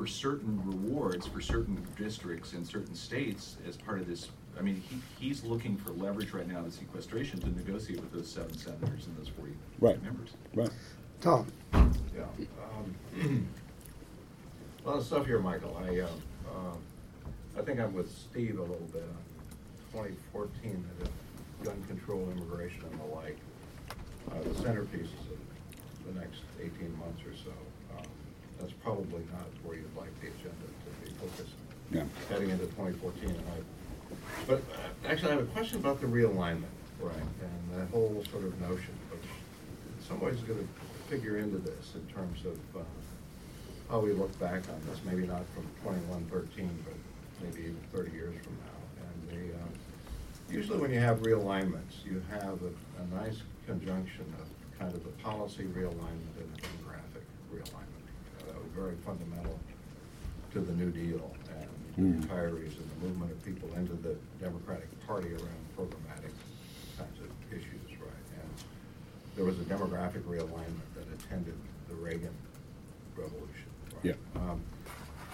[0.00, 4.30] for certain rewards for certain districts and certain states as part of this.
[4.58, 8.26] I mean, he, he's looking for leverage right now, the sequestration, to negotiate with those
[8.26, 10.02] seven senators and those 40 Right.
[10.02, 10.30] members.
[10.54, 10.70] Right.
[11.20, 11.46] Tom.
[11.74, 12.22] Yeah.
[13.20, 13.46] um,
[14.86, 15.76] A lot of stuff here, Michael.
[15.86, 16.06] I, uh,
[16.48, 22.84] uh, I think I'm with Steve a little bit on 2014, the gun control, immigration,
[22.90, 23.36] and the like.
[24.30, 27.52] Uh, The centerpieces of the next 18 months or so.
[28.60, 31.54] That's probably not where you'd like the agenda to be focused.
[31.90, 32.04] Yeah.
[32.28, 34.14] Heading into twenty fourteen, and I,
[34.46, 38.44] but uh, actually, I have a question about the realignment, right, and that whole sort
[38.44, 40.60] of notion, which in some ways is gonna
[41.08, 42.84] figure into this in terms of, uh,
[43.90, 46.94] how we look back on this, maybe not from twenty-one thirteen, but
[47.42, 49.02] maybe even thirty years from now.
[49.02, 54.78] And the, uh, usually when you have realignments, you have a, a nice conjunction of
[54.78, 57.79] kind of the policy realignment and the demographic realignment.
[58.74, 59.58] Very fundamental
[60.52, 62.22] to the New Deal and Mm.
[62.22, 66.30] the retirees and the movement of people into the Democratic Party around programmatic
[66.96, 68.26] kinds of issues, right?
[68.40, 68.50] And
[69.36, 71.54] there was a demographic realignment that attended
[71.88, 72.34] the Reagan
[73.16, 73.68] revolution.
[73.94, 74.04] right?
[74.04, 74.14] Yeah.
[74.36, 74.60] Um,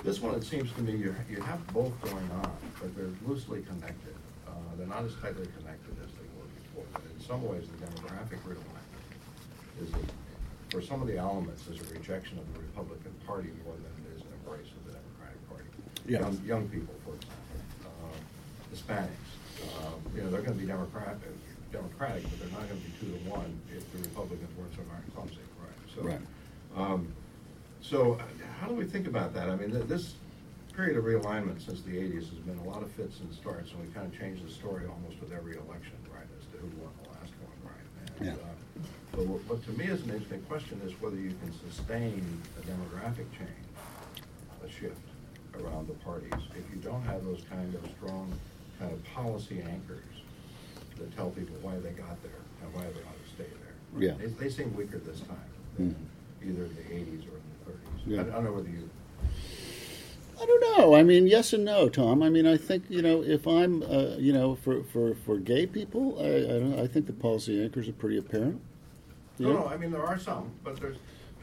[0.05, 3.63] This one, it seems to me, you, you have both going on, but they're loosely
[3.63, 4.15] connected.
[4.47, 6.85] Uh, They're not as tightly connected as they were before.
[6.93, 10.26] But in some ways, the demographic realignment is, a-
[10.71, 14.17] for some of the elements, is a rejection of the Republican Party more than it
[14.17, 15.65] is an embrace of the Democratic Party.
[16.07, 16.21] Yeah.
[16.21, 19.31] Young, young people, for example, uh, Hispanics,
[19.81, 21.19] uh, you know, they're gonna be Democratic,
[21.73, 25.03] Democratic, but they're not gonna be two to one if the Republicans weren't so darn
[25.15, 25.95] clumsy, right?
[25.95, 26.21] So, Right.
[26.77, 27.13] um,
[27.83, 28.23] So, uh,
[28.59, 29.49] how do we think about that?
[29.49, 30.15] I mean, th- this
[30.75, 33.79] period of realignment since the eighties has been a lot of fits and starts, and
[33.81, 36.91] we kind of changed the story almost with every election, right, as to who won
[37.05, 37.87] the last one, right?
[38.19, 38.33] And, Yeah.
[38.43, 38.55] uh,
[39.17, 42.23] But what, to me is an interesting question is whether you can sustain
[42.59, 43.67] a demographic change,
[44.63, 45.01] a shift
[45.59, 48.31] around the parties, if you don't have those kind of strong,
[48.79, 50.05] kind of policy anchors
[50.99, 53.75] that tell people why they got there and why they ought to stay there.
[53.99, 54.15] Yeah.
[54.19, 55.39] They, they seem weaker this time
[55.79, 56.51] than Mhm.
[56.51, 58.03] either in the eighties or in the thirties.
[58.07, 58.21] Yeah.
[58.21, 58.89] I don't know whether you,
[60.39, 60.95] I don't know.
[60.95, 62.23] I mean, yes and no, Tom.
[62.23, 65.67] I mean, I think you know, if I'm, uh, you know, for, for, for gay
[65.67, 68.61] people, I I, don't, I think the policy anchors are pretty apparent.
[69.39, 70.97] No, no, I mean, there are some, but there's,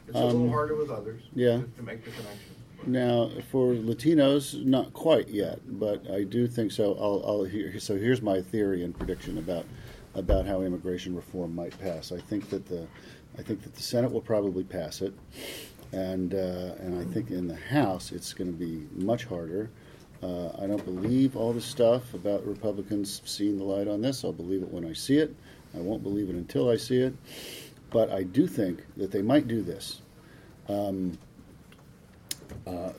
[0.08, 1.22] it's a little Um, harder with others.
[1.34, 1.58] yeah.
[1.58, 2.38] To to make the connection.
[2.86, 6.94] Now, for Latinos, not quite yet, but I do think so.
[7.00, 9.64] I'll, I'll hear, so here's my theory and prediction about
[10.16, 12.12] about how immigration reform might pass.
[12.12, 12.86] I think that the
[13.38, 15.12] I think that the Senate will probably pass it,
[15.92, 19.70] and uh, and I think in the House it's going to be much harder.
[20.22, 24.24] Uh, I don't believe all the stuff about Republicans seeing the light on this.
[24.24, 25.34] I'll believe it when I see it.
[25.74, 27.14] I won't believe it until I see it.
[27.94, 30.02] But I do think that they might do this.
[30.68, 31.16] Um,
[32.66, 32.90] uh,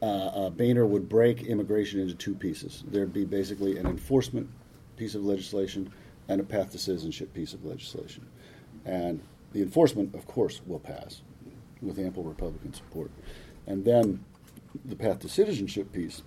[0.00, 2.84] uh, Boehner would break immigration into two pieces.
[2.86, 4.48] There'd be basically an enforcement
[4.96, 5.92] piece of legislation
[6.28, 8.24] and a path to citizenship piece of legislation.
[8.84, 9.20] And
[9.52, 11.22] the enforcement, of course, will pass
[11.82, 13.10] with ample Republican support.
[13.66, 14.24] And then
[14.84, 16.22] the path to citizenship piece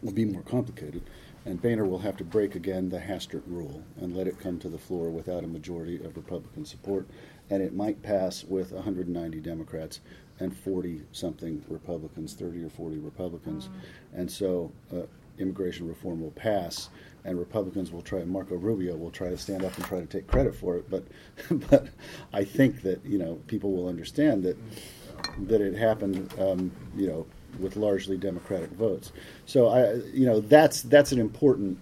[0.00, 1.02] will be more complicated.
[1.44, 4.68] And Boehner will have to break again the Hastert rule and let it come to
[4.68, 7.06] the floor without a majority of Republican support.
[7.50, 10.00] And it might pass with 190 Democrats
[10.38, 13.68] and 40 something Republicans, 30 or 40 Republicans.
[14.12, 15.02] And so uh,
[15.38, 16.88] immigration reform will pass,
[17.24, 20.26] and Republicans will try, Marco Rubio will try to stand up and try to take
[20.26, 20.88] credit for it.
[20.90, 21.04] But,
[21.70, 21.88] but
[22.32, 24.56] I think that, you know, people will understand that,
[25.46, 27.26] that it happened, um, you know,
[27.58, 29.12] with largely Democratic votes.
[29.46, 31.78] So I, you know, that's that's an important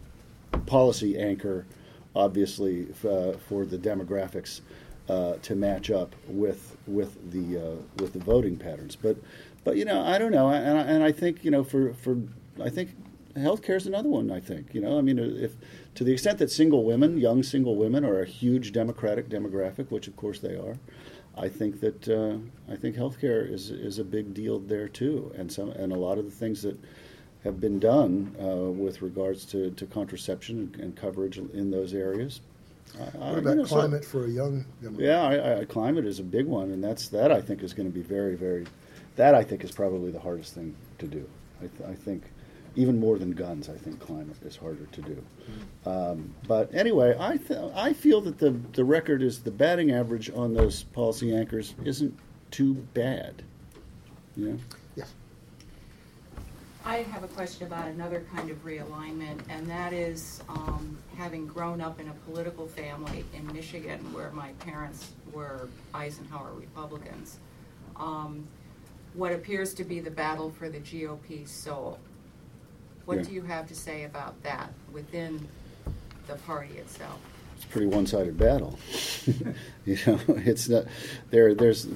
[0.67, 1.67] policy anchor,
[2.15, 4.61] obviously, uh, for the demographics
[5.09, 8.97] uh, to match up with with the uh, with the voting patterns.
[8.97, 9.17] But
[9.65, 12.19] but you know, I don't know, and I, and I think you know, for for
[12.63, 12.91] I think
[13.37, 14.31] healthcare is another one.
[14.31, 15.57] I think you know, I mean, if
[15.97, 20.09] to the extent that single women, young single women, are a huge Democratic demographic, which
[20.09, 20.79] of course they are.
[21.41, 22.37] I think that uh,
[22.73, 26.19] I think healthcare is is a big deal there too, and some and a lot
[26.19, 26.79] of the things that
[27.45, 32.43] have been done uh, with regards to, to contraception and, and coverage in those areas.
[32.99, 35.09] I- What you about know, so- climate for a young Democrat?
[35.09, 37.91] yeah, I, I, climate is a big one, and that's that I think is going
[37.91, 38.67] to be very, very.
[39.17, 41.27] That I think is probably the hardest thing to do.
[41.63, 42.25] I, th- I think
[42.77, 45.25] even more than guns, I think climate is harder to do.
[45.85, 50.31] Um, but anyway, I th- I feel that the the record is the batting average
[50.31, 52.17] on those policy anchors isn't
[52.51, 53.43] too bad.
[54.37, 54.59] You know?
[54.97, 55.13] Yes.
[56.85, 61.81] I have a question about another kind of realignment, and that is um, having grown
[61.81, 67.39] up in a political family in Michigan where my parents were Eisenhower Republicans.
[67.97, 68.47] Um,
[69.15, 71.99] what appears to be the battle for the GOP soul.
[73.11, 73.25] What Yeah.
[73.25, 75.49] do you have to say about that within
[76.29, 77.19] the party itself?
[77.57, 78.79] it's a pretty one-sided battle.
[79.85, 80.85] you know, it's not
[81.31, 81.53] there.
[81.55, 81.89] There's,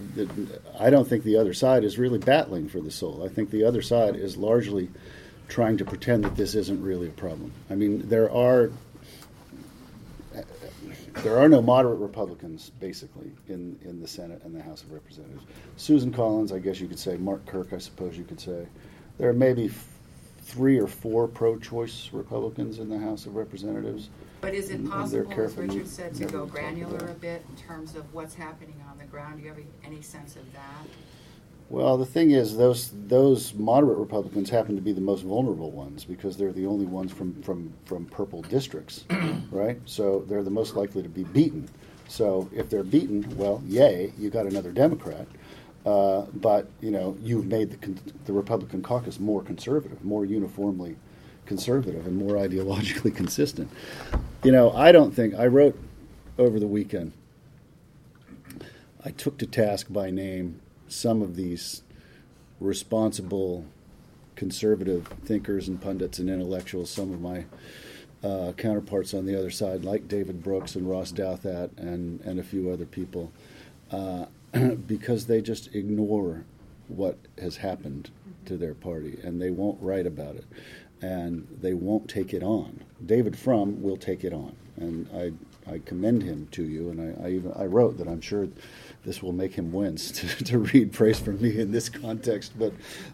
[0.79, 3.23] I don't think the other side is really battling for the soul.
[3.25, 4.91] I think the other side is largely
[5.49, 7.53] trying to pretend that this isn't really a problem.
[7.71, 8.73] I mean, there are
[11.23, 15.45] there are no moderate Republicans, basically, in, in the Senate and the House of Representatives.
[15.77, 18.67] Susan Collins, I guess you could say, Mark Kirk, I suppose you could say.
[19.17, 19.69] There are maybe
[20.45, 24.11] three or four pro choice Republicans in the House of Representatives.
[24.41, 27.45] But is it And- and they're possible, as Richard said, to go granular a bit
[27.49, 29.39] in terms of what's happening on the ground?
[29.39, 30.87] Do you have any sense of that?
[31.71, 36.05] Well, the thing is, those those moderate Republicans happen to be the most vulnerable ones
[36.05, 39.05] because they're the only ones from from from purple districts,
[39.51, 39.81] right?
[39.87, 41.67] So they're the most likely to be beaten.
[42.07, 45.27] So if they're beaten, well, yay, you got another Democrat.
[45.85, 50.97] Uh, but you know, you've made the the Republican caucus more conservative, more uniformly
[51.47, 53.71] conservative, and more ideologically consistent.
[54.43, 55.79] You know, I don't think I wrote
[56.39, 57.13] over the weekend.
[59.05, 61.83] I took to task by name some of these
[62.61, 63.67] responsible
[64.37, 67.45] conservative thinkers and pundits and intellectuals, some of my
[68.23, 72.43] uh, counterparts on the other side, like David Brooks and Ross Douthat and, and a
[72.43, 73.31] few other people,
[73.91, 74.27] uh,
[74.87, 76.45] because they just ignore
[76.89, 78.11] what has happened
[78.45, 80.45] to their party and they won't write about it
[81.05, 82.83] and they won't take it on.
[83.05, 86.91] David Frum will take it on, and I, I commend him to you.
[86.91, 88.49] And I, I even I wrote that I'm sure
[89.05, 92.59] this will make him wince to, to read praise from me in this context.
[92.59, 92.73] But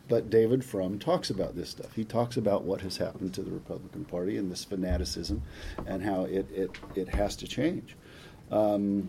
[0.09, 1.93] but David Frum talks about this stuff.
[1.95, 5.43] He talks about what has happened to the Republican Party and this fanaticism,
[5.87, 7.97] and how it it, it has to change.
[8.53, 9.09] Um,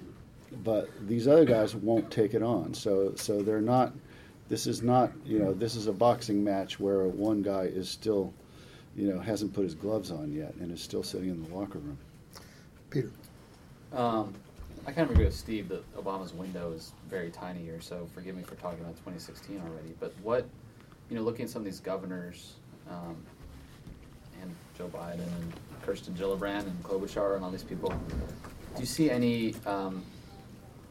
[0.63, 2.73] but these other guys won't take it on.
[2.73, 3.93] So so they're not.
[4.49, 8.33] This is not you know this is a boxing match where one guy is still,
[8.95, 11.79] you know, hasn't put his gloves on yet and is still sitting in the locker
[11.79, 11.97] room.
[12.89, 13.11] Peter.
[13.93, 14.33] Um,
[14.85, 18.35] I kind of agree with Steve that Obama's window is very tiny here, so forgive
[18.35, 19.93] me for talking about 2016 already.
[19.99, 20.47] But what,
[21.09, 22.55] you know, looking at some of these governors,
[22.89, 23.15] um,
[24.41, 27.89] and Joe Biden and Kirsten Gillibrand and Klobuchar and all these people,
[28.75, 30.03] do you see any um,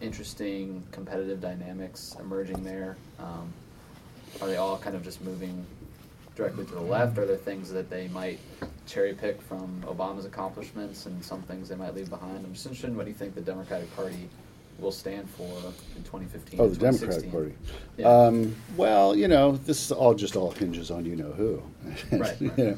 [0.01, 2.97] interesting competitive dynamics emerging there?
[3.19, 3.53] Um,
[4.41, 5.65] are they all kind of just moving
[6.37, 7.19] directly to the left?
[7.19, 8.39] Are there things that they might
[8.87, 12.45] cherry pick from Obama's accomplishments and some things they might leave behind?
[12.45, 14.29] I'm just interested in what do you think the Democratic Party
[14.79, 15.45] will stand for
[15.97, 16.61] in 2015?
[16.61, 17.55] Oh, the Democratic Party.
[17.99, 18.09] Yeah.
[18.09, 21.63] Um, well, you know, this all just all hinges on you know who.
[22.13, 22.77] Right, You know,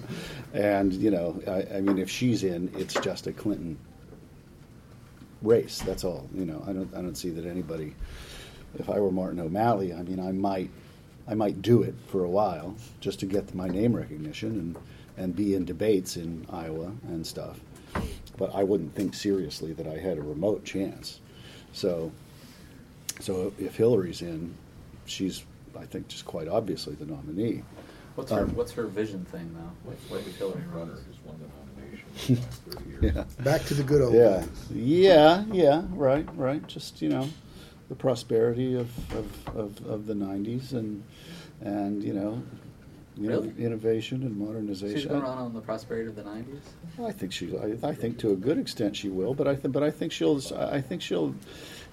[0.53, 3.79] and you know, I, I mean, if she's in, it's just a Clinton
[5.43, 5.81] race.
[5.81, 6.29] That's all.
[6.35, 7.95] You know, I don't I don't see that anybody.
[8.79, 10.71] If I were Martin O'Malley, I mean, I might
[11.29, 14.77] I might do it for a while just to get my name recognition and
[15.17, 17.61] and be in debates in Iowa and stuff.
[18.39, 21.21] But I wouldn't think seriously that I had a remote chance.
[21.73, 22.11] So
[23.21, 24.55] so if Hillary's in,
[25.07, 25.45] she's,
[25.79, 27.63] I think, just quite obviously the nominee.
[28.15, 29.91] What's her Um, What's her vision thing though?
[29.91, 30.63] With, with Hillary?
[30.73, 31.47] Runner has won the
[33.01, 33.25] Yeah.
[33.41, 34.49] Back to the good old Yeah, days.
[34.73, 36.65] yeah, yeah, right, right.
[36.69, 37.29] Just you know,
[37.89, 41.03] the prosperity of, of, of, of the '90s and
[41.63, 42.41] and you know,
[43.17, 43.55] you know, Really?
[43.59, 45.09] innovation and She's modernization.
[45.09, 46.61] going to run on the prosperity of the 90s.
[47.05, 47.53] I think she.
[47.59, 49.75] I, I think to a good extent she will, but I think.
[49.75, 50.41] But I think she'll.
[50.57, 51.35] I think she'll.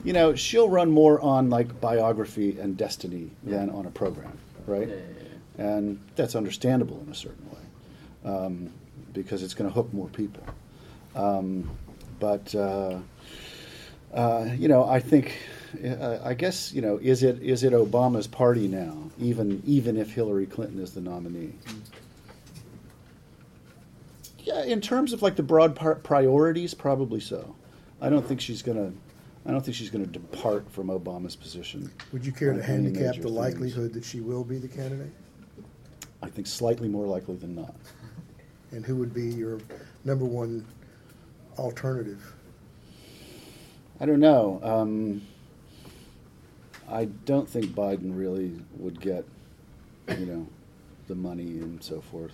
[0.04, 4.88] You know, she'll run more on like biography and destiny than on a program, right?
[4.88, 5.02] Yeah, yeah,
[5.58, 5.66] yeah.
[5.66, 8.70] And that's understandable in a certain way, um,
[9.24, 10.44] because it's going to hook more people.
[11.16, 11.70] Um,
[12.20, 13.00] but uh,
[14.14, 15.38] uh, you know, I think.
[15.86, 18.98] Uh, I guess you know, is it is it Obama's party now?
[19.20, 21.54] Even even if Hillary Clinton is the nominee.
[24.40, 27.56] Yeah, in terms of like the broad par- priorities, probably so.
[28.02, 28.92] I don't think she's gonna.
[29.46, 31.92] I don't think she's gonna depart from Obama's position.
[32.14, 33.26] Would you care to handicap the things.
[33.26, 35.12] likelihood that she will be the candidate?
[36.24, 37.76] I think slightly more likely than not.
[38.72, 39.60] And who would be your
[40.06, 40.66] number one
[41.58, 42.34] alternative?
[44.00, 44.60] I don't know.
[44.64, 45.22] Um,
[46.90, 49.26] I don't think Biden really would get,
[50.18, 50.48] you know,
[51.08, 52.34] the money and so forth.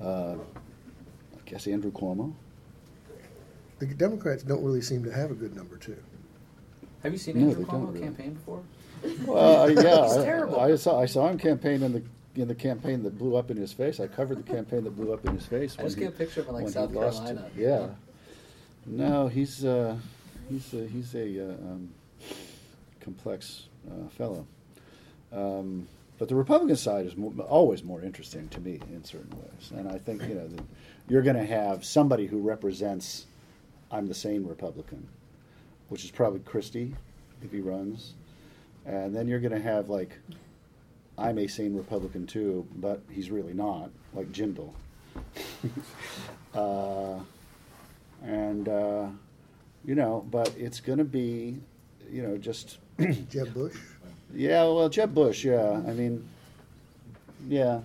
[0.00, 2.32] Uh, I guess Andrew Cuomo.
[3.78, 5.96] The Democrats don't really seem to have a good number two.
[7.02, 8.00] Have you seen No, Andrew they don't Cuomo really.
[8.00, 8.62] campaign before?
[9.26, 12.02] Well, uh, yeah, He's I- I, saw I saw him campaign in the
[12.38, 14.00] in the campaign that blew up in his face.
[14.00, 15.76] I covered the campaign that blew up in his face.
[15.78, 17.50] I just he- get a picture of him like, South Carolina.
[17.56, 17.88] yeah.
[18.86, 19.96] No, he's uh,
[20.48, 21.90] he's a, he's a uh, um,
[23.00, 24.46] complex uh, fellow.
[25.32, 25.86] Um,
[26.18, 29.88] but the Republican side is mo always more interesting to me in certain ways, and
[29.88, 30.64] I think you know that
[31.08, 33.26] you're going to have somebody who represents.
[33.90, 35.08] I'm the sane Republican,
[35.88, 36.94] which is probably Christie
[37.42, 38.14] if he runs,
[38.84, 40.12] and then you're going to have like
[41.18, 44.72] I'm a sane Republican too, but he's really not, like Jindal.
[46.54, 47.18] uh,
[48.24, 49.06] and uh,
[49.84, 51.56] you know, but it's going to be,
[52.10, 52.78] you know, just
[53.30, 53.76] Jeb Bush.
[54.34, 54.62] yeah.
[54.64, 55.44] Well, Jeb Bush.
[55.44, 56.26] Yeah, I mean,
[57.48, 57.80] yeah,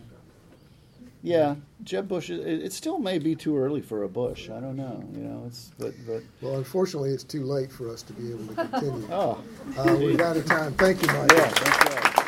[1.22, 1.56] yeah.
[1.84, 2.30] Jeb Bush.
[2.30, 4.50] It, it still may be too early for a Bush.
[4.50, 5.04] I don't know.
[5.16, 8.48] You know, it's but but Well, unfortunately, it's too late for us to be able
[8.48, 9.08] to continue.
[9.12, 9.40] oh,
[9.78, 10.74] Uh, we're out of time.
[10.74, 11.32] Thank you, Mike.
[11.32, 12.20] yeah.